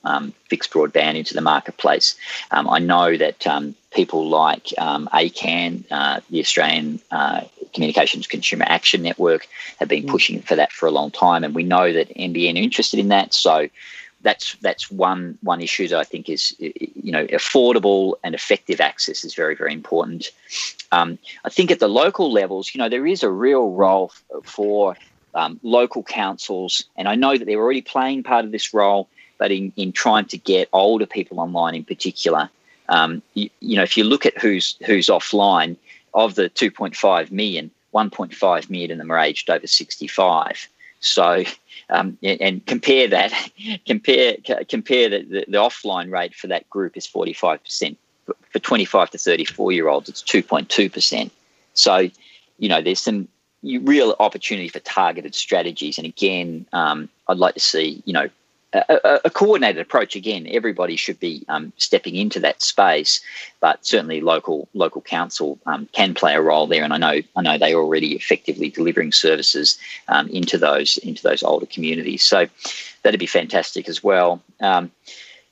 [0.50, 2.14] fixed broadband into the marketplace.
[2.50, 7.42] I know that um, people like um, ACCAN, uh, the Australian uh,
[7.74, 9.46] Communications Consumer Action Network,
[9.78, 10.08] have been mm.
[10.08, 13.08] pushing for that for a long time, and we know that NBN are interested in
[13.08, 13.34] that.
[13.34, 13.68] So
[14.22, 19.24] that's that's one one issue that I think is you know affordable and effective access
[19.24, 20.30] is very very important.
[20.92, 24.12] Um, I think at the local levels, you know, there is a real role
[24.44, 24.96] for
[25.34, 29.08] um, local councils, and I know that they're already playing part of this role.
[29.38, 32.48] But in, in trying to get older people online in particular,
[32.92, 35.76] um, you, you, know, if you look at who's who's offline,
[36.14, 40.68] of the 2.5 million, 1.5 million of them are aged over 65.
[41.00, 41.44] So,
[41.90, 43.32] um, and compare that,
[43.86, 44.36] compare
[44.68, 47.96] compare the, the, the, offline rate for that group is 45%.
[48.50, 51.30] For 25 to 34 year olds, it's 2.2%.
[51.74, 52.08] So,
[52.58, 53.26] you know, there's some
[53.64, 55.98] real opportunity for targeted strategies.
[55.98, 58.28] And again, um, I'd like to see, you know,
[58.72, 60.16] a, a, coordinated approach.
[60.16, 63.20] Again everybody should be um, stepping into that space
[63.60, 66.84] but certainly local local council um, can play a role there.
[66.84, 71.42] And I know I know they're already effectively delivering services um, into those into those
[71.42, 72.22] older communities.
[72.22, 72.46] So
[73.02, 74.42] that'd be fantastic as well.
[74.60, 74.90] Um,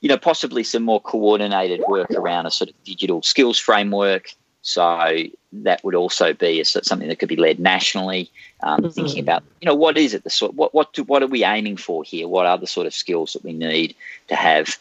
[0.01, 5.23] you know possibly some more coordinated work around a sort of digital skills framework so
[5.53, 8.29] that would also be a, something that could be led nationally.
[8.61, 8.89] Um, mm-hmm.
[8.89, 10.23] Thinking about, you know, what is it?
[10.23, 12.27] The sort, what what do, what are we aiming for here?
[12.27, 13.95] What are the sort of skills that we need
[14.27, 14.77] to have?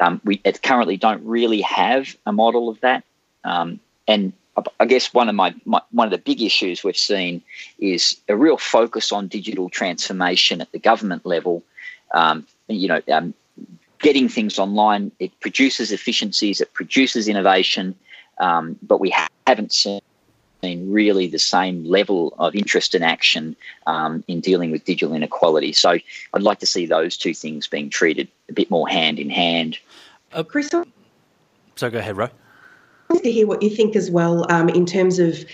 [0.00, 3.04] Um, we currently don't really have a model of that,
[3.44, 4.32] um, and
[4.78, 7.42] I guess one of my, my, one of the big issues we've seen
[7.78, 11.62] is a real focus on digital transformation at the government level.
[12.12, 13.34] Um, you know, um,
[14.00, 17.94] getting things online it produces efficiencies, it produces innovation
[18.40, 20.00] um, but we ha- haven't seen
[20.62, 25.72] really the same level of interest and action um, in dealing with digital inequality.
[25.72, 25.90] So
[26.34, 29.78] I'd like to see those two things being treated a bit more hand in hand.
[30.32, 30.84] Uh, Crystal?
[31.76, 32.28] So go ahead, Ro.
[33.10, 35.44] To hear what you think as well um, in terms of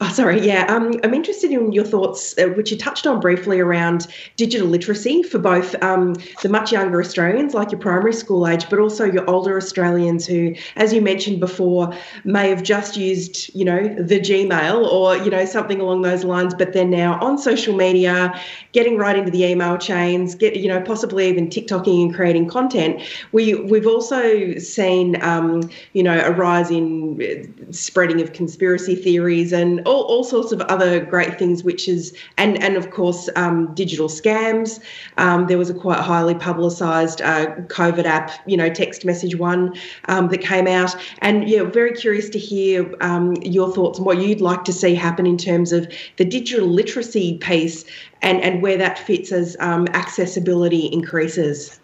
[0.00, 0.64] Oh, sorry, yeah.
[0.68, 5.24] Um, I'm interested in your thoughts, uh, which you touched on briefly around digital literacy
[5.24, 9.28] for both um, the much younger Australians, like your primary school age, but also your
[9.28, 11.92] older Australians who, as you mentioned before,
[12.22, 16.54] may have just used, you know, the Gmail or, you know, something along those lines,
[16.54, 18.40] but they're now on social media,
[18.70, 23.02] getting right into the email chains, get, you know, possibly even TikToking and creating content.
[23.32, 29.52] We, we've also seen, um, you know, a rise in uh, spreading of conspiracy theories
[29.52, 33.74] and all, all sorts of other great things, which is, and, and of course, um,
[33.74, 34.80] digital scams.
[35.16, 39.74] Um, there was a quite highly publicised uh, COVID app, you know, text message one
[40.06, 40.94] um, that came out.
[41.20, 44.94] And yeah, very curious to hear um, your thoughts on what you'd like to see
[44.94, 47.84] happen in terms of the digital literacy piece
[48.22, 51.80] and, and where that fits as um, accessibility increases.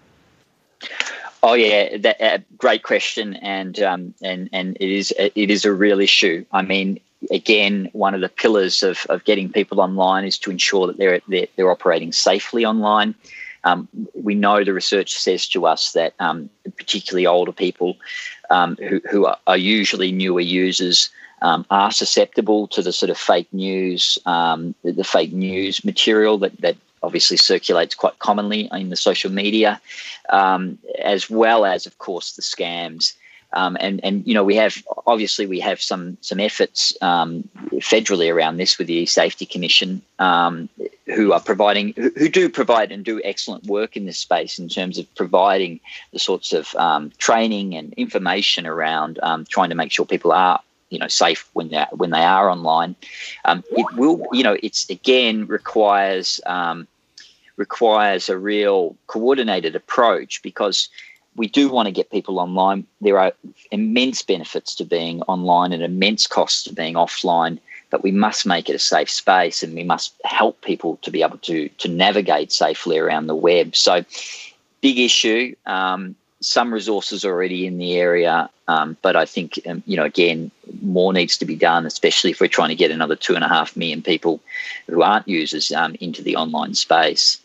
[1.46, 5.74] Oh yeah, that, uh, great question, and um, and and it is it is a
[5.74, 6.42] real issue.
[6.52, 7.00] I mean,
[7.30, 11.20] again, one of the pillars of, of getting people online is to ensure that they're
[11.28, 13.14] they're, they're operating safely online.
[13.64, 17.96] Um, we know the research says to us that um, particularly older people
[18.50, 21.08] um, who, who are, are, usually newer users
[21.40, 26.36] um, are susceptible to the sort of fake news, um, the, the, fake news material
[26.38, 29.80] that, that obviously circulates quite commonly in the social media,
[30.28, 33.14] um, as well as, of course, the scams.
[33.54, 38.32] Um, and and you know we have obviously we have some some efforts um, federally
[38.32, 40.68] around this with the Safety Commission, um,
[41.06, 44.98] who are providing, who do provide and do excellent work in this space in terms
[44.98, 45.80] of providing
[46.12, 50.60] the sorts of um, training and information around um, trying to make sure people are
[50.90, 52.96] you know safe when they when they are online.
[53.44, 56.40] Um, it will you know it's again requires
[57.56, 60.88] requires a real coordinated approach because
[61.36, 62.86] we do want to get people online.
[63.00, 63.32] There are
[63.70, 67.58] immense benefits to being online and immense costs to being offline,
[67.90, 71.22] but we must make it a safe space and we must help people to be
[71.22, 73.74] able to to navigate safely around the web.
[73.74, 74.04] So,
[74.80, 75.54] big issue.
[75.66, 80.50] Um, some resources already in the area, um, but I think um, you know again
[80.82, 83.48] more needs to be done, especially if we're trying to get another two and a
[83.48, 84.40] half million people
[84.86, 87.40] who aren't users um, into the online space.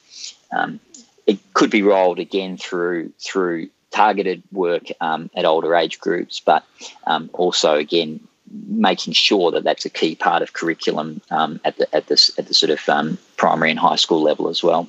[0.52, 0.80] Um,
[1.26, 6.64] it could be rolled again through through targeted work um, at older age groups, but
[7.08, 8.20] um, also again
[8.68, 12.48] making sure that that's a key part of curriculum um, at the at this at
[12.48, 14.88] the sort of um, primary and high school level as well.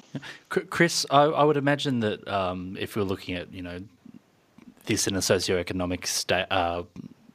[0.49, 3.81] Chris, I, I would imagine that um, if we're looking at you know
[4.87, 6.83] this in a socioeconomic sta- uh,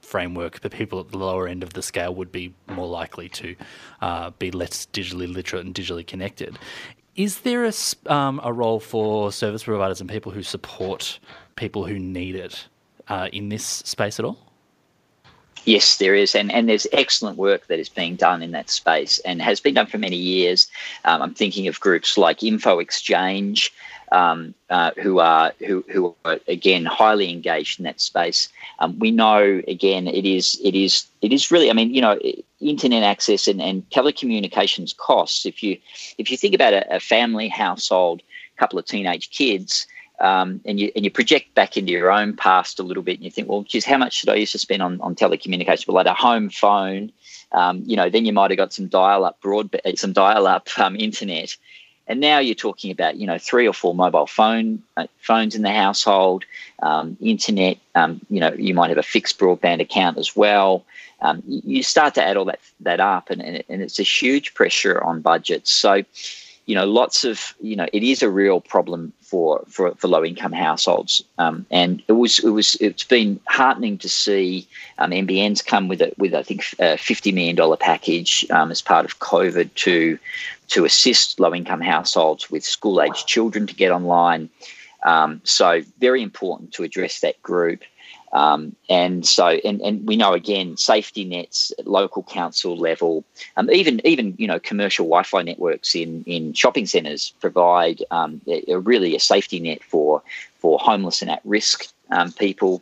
[0.02, 3.56] framework, the people at the lower end of the scale would be more likely to
[4.02, 6.58] uh, be less digitally literate and digitally connected.
[7.16, 7.74] Is there a,
[8.12, 11.20] um, a role for service providers and people who support
[11.56, 12.68] people who need it
[13.08, 14.38] uh, in this space at all?
[15.66, 19.18] Yes, there is, and and there's excellent work that is being done in that space,
[19.20, 20.68] and has been done for many years.
[21.06, 23.72] Um, I'm thinking of groups like Infoxchange,
[24.12, 28.48] um, uh, who are who who are again highly engaged in that space.
[28.78, 32.20] Um, we know again it is it is it is really I mean you know
[32.62, 35.48] internet access and, and telecommunications costs.
[35.48, 35.78] If you
[36.20, 38.22] if you think about a, a family household,
[38.58, 39.88] couple of teenage kids.
[40.20, 43.24] Um, and you and you project back into your own past a little bit, and
[43.24, 45.88] you think, well, geez, how much should I used to spend on, on telecommunications?
[45.88, 47.12] Well, like a home phone,
[47.52, 51.58] um, you know, then you might have got some dial-up broadband, some dial-up um, internet,
[52.08, 55.64] and now you're talking about you know three or four mobile phone uh, phones in
[55.64, 56.46] the household,
[56.82, 57.78] um, internet.
[57.94, 60.86] Um, you know you might have a fixed broadband account as well.
[61.22, 64.54] Um, you start to add all that that up, and, and, and it's a huge
[64.54, 65.72] pressure on budgets.
[65.72, 66.04] So
[66.66, 70.24] you know, lots of, you know, it is a real problem for for, for low
[70.24, 74.66] income households, um, and it was it was it's been heartening to see
[74.98, 78.82] um, NBN's come with it with I think a fifty million dollar package um, as
[78.82, 80.18] part of COVID to
[80.70, 84.50] to assist low income households with school age children to get online.
[85.04, 87.84] Um, so very important to address that group.
[88.36, 93.24] Um, and so, and, and we know again, safety nets at local council level,
[93.56, 98.74] um, even even you know commercial Wi-Fi networks in in shopping centres provide um, a,
[98.74, 100.22] a really a safety net for
[100.60, 102.82] for homeless and at risk um, people.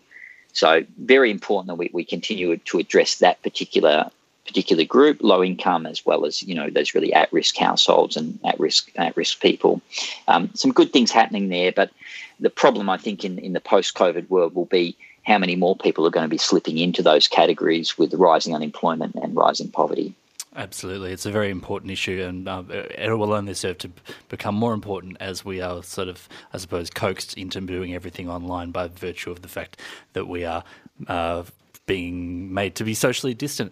[0.54, 4.10] So very important that we, we continue to address that particular
[4.48, 8.40] particular group, low income, as well as you know those really at risk households and
[8.44, 9.84] at risk at risk people.
[10.28, 11.92] Um, some good things happening there, but
[12.40, 15.76] the problem I think in in the post COVID world will be how many more
[15.76, 20.14] people are going to be slipping into those categories with rising unemployment and rising poverty.
[20.56, 23.90] Absolutely, it's a very important issue, and uh, it will only serve to
[24.30, 28.70] become more important as we are sort of, I suppose, coaxed into doing everything online
[28.70, 29.80] by virtue of the fact
[30.14, 30.64] that we are
[31.08, 31.44] uh,
[31.88, 33.72] being made to be socially distant.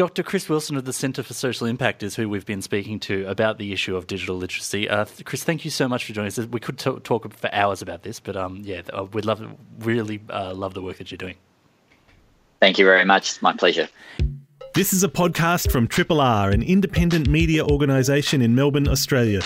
[0.00, 0.22] Dr.
[0.22, 3.58] Chris Wilson of the Centre for Social Impact is who we've been speaking to about
[3.58, 4.88] the issue of digital literacy.
[4.88, 6.38] Uh, Chris, thank you so much for joining us.
[6.38, 9.46] We could t- talk for hours about this, but um, yeah, uh, we'd love,
[9.80, 11.34] really uh, love the work that you're doing.
[12.60, 13.28] Thank you very much.
[13.28, 13.90] It's my pleasure.
[14.72, 19.42] This is a podcast from Triple R, an independent media organisation in Melbourne, Australia.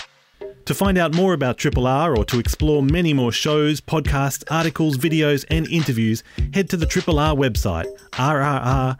[0.66, 4.96] To find out more about Triple R or to explore many more shows, podcasts, articles,
[4.96, 8.94] videos, and interviews, head to the Triple R website, rrr.org.au.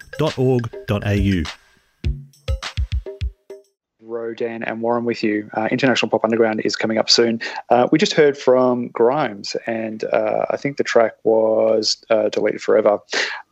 [4.03, 5.49] Rodan and Warren with you.
[5.55, 7.41] Uh, International Pop Underground is coming up soon.
[7.71, 12.61] Uh, we just heard from Grimes, and uh, I think the track was uh, Deleted
[12.61, 12.99] Forever.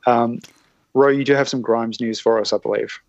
[0.07, 0.41] Um,
[0.95, 3.01] you do have some Grimes news for us, I believe.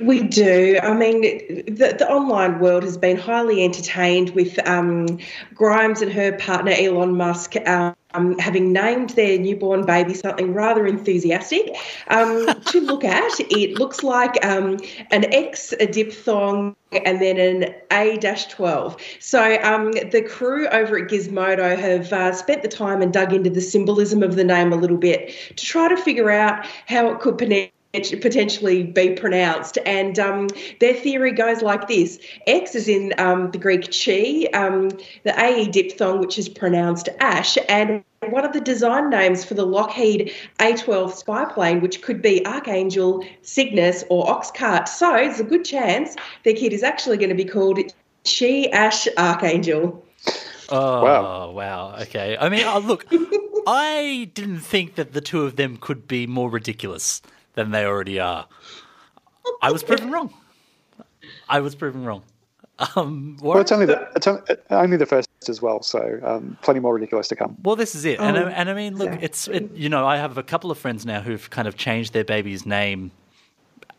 [0.00, 0.78] We do.
[0.82, 5.18] I mean, the, the online world has been highly entertained with um,
[5.54, 11.76] Grimes and her partner Elon Musk um, having named their newborn baby something rather enthusiastic.
[12.08, 14.78] Um, to look at, it looks like um,
[15.10, 18.96] an X, a diphthong, and then an A 12.
[19.20, 23.50] So um, the crew over at Gizmodo have uh, spent the time and dug into
[23.50, 27.20] the symbolism of the name a little bit to try to figure out how it
[27.20, 27.38] could
[27.92, 29.78] potentially be pronounced.
[29.84, 30.48] And um,
[30.80, 34.90] their theory goes like this X is in um, the Greek chi, um,
[35.24, 39.64] the AE diphthong, which is pronounced ash, and one of the design names for the
[39.64, 44.88] Lockheed A12 spy plane, which could be Archangel, Cygnus, or Oxcart.
[44.88, 47.78] So it's a good chance their kid is actually going to be called
[48.24, 50.04] She Ash Archangel.
[50.68, 51.50] Oh wow!
[51.50, 51.96] wow.
[52.02, 52.36] Okay.
[52.38, 53.06] I mean, uh, look,
[53.66, 57.22] I didn't think that the two of them could be more ridiculous
[57.54, 58.46] than they already are.
[59.62, 60.32] I was proven wrong.
[61.48, 62.22] I was proven wrong.
[62.96, 64.26] Um, well, it's only the it's
[64.70, 67.56] only the first as well, so um, plenty more ridiculous to come.
[67.62, 69.24] Well, this is it, oh, and and I mean, look, exactly.
[69.26, 72.14] it's it, you know, I have a couple of friends now who've kind of changed
[72.14, 73.10] their baby's name,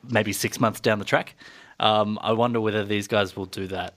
[0.10, 1.36] maybe six months down the track.
[1.80, 3.94] Um, I wonder whether these guys will do that,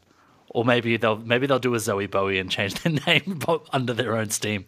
[0.50, 3.40] or maybe they'll maybe they'll do a Zowie Bowie and change their name
[3.72, 4.66] under their own steam.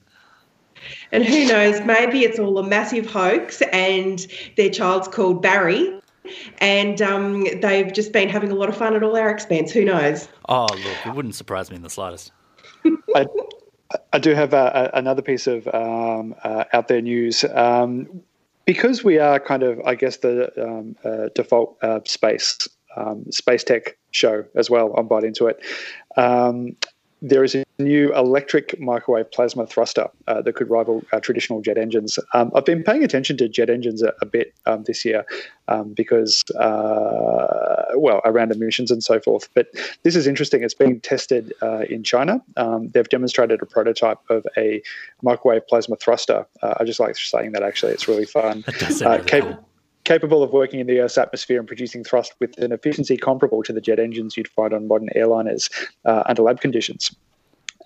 [1.13, 1.81] And who knows?
[1.85, 6.01] Maybe it's all a massive hoax, and their child's called Barry,
[6.59, 9.73] and um, they've just been having a lot of fun at all our expense.
[9.73, 10.29] Who knows?
[10.49, 12.33] Oh, look, it wouldn't surprise me in the slightest.
[13.15, 13.27] I,
[14.13, 17.45] I do have a, a, another piece of um, uh, out there news.
[17.45, 18.23] Um,
[18.65, 23.63] because we are kind of, I guess, the um, uh, default uh, space um, space
[23.63, 25.61] tech show as well I'm Byte Into It.
[27.27, 31.77] There is a new electric microwave plasma thruster uh, that could rival uh, traditional jet
[31.77, 32.21] engines.
[32.35, 35.27] Um, I've been paying attention to jet engines a, a bit um, this year
[35.67, 39.49] um, because, uh, well, around emissions and so forth.
[39.55, 39.67] But
[40.05, 40.63] this is interesting.
[40.63, 42.41] It's being tested uh, in China.
[42.57, 44.81] Um, they've demonstrated a prototype of a
[45.21, 46.47] microwave plasma thruster.
[46.63, 48.63] Uh, I just like saying that actually, it's really fun.
[49.01, 49.65] Really cap-
[50.07, 53.73] capable of working in the Earth's atmosphere and producing thrust with an efficiency comparable to
[53.73, 55.69] the jet engines you'd find on modern airliners
[56.05, 57.15] uh, under lab conditions.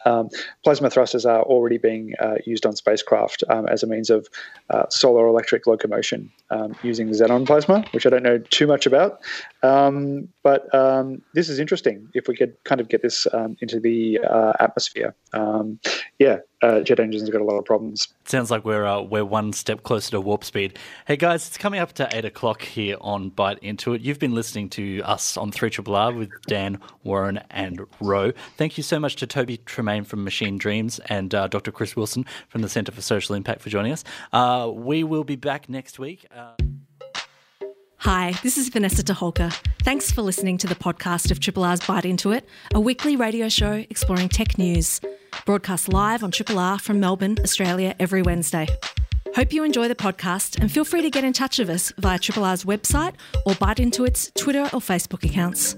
[0.04, 0.28] Um,
[0.64, 4.28] plasma thrusters are already being uh, used on spacecraft um, as a means of
[4.70, 9.20] uh, solar electric locomotion um, using xenon plasma, which I don't know too much about.
[9.62, 13.80] Um, but um, this is interesting if we could kind of get this um, into
[13.80, 15.14] the uh, atmosphere.
[16.18, 18.08] yeah, uh, jet engines have got a lot of problems.
[18.24, 20.78] Sounds like we're uh, we're one step closer to warp speed.
[21.06, 24.02] Hey guys, it's coming up to eight o'clock here on Byte Into It.
[24.02, 28.32] You've been listening to us on Three Triple R with Dan, Warren, and Ro.
[28.56, 31.72] Thank you so much to Toby Tremayne from Machine Dreams and uh, Dr.
[31.72, 34.04] Chris Wilson from the Centre for Social Impact for joining us.
[34.32, 36.26] Uh, we will be back next week.
[36.34, 36.52] Uh,
[37.98, 39.52] Hi, this is Vanessa Toholka.
[39.82, 43.50] Thanks for listening to the podcast of Triple R's Byte Into It, a weekly radio
[43.50, 45.02] show exploring tech news,
[45.44, 48.66] broadcast live on Triple R from Melbourne, Australia, every Wednesday.
[49.34, 52.18] Hope you enjoy the podcast and feel free to get in touch with us via
[52.18, 53.14] Triple R's website
[53.44, 55.76] or Byte Into It's Twitter or Facebook accounts.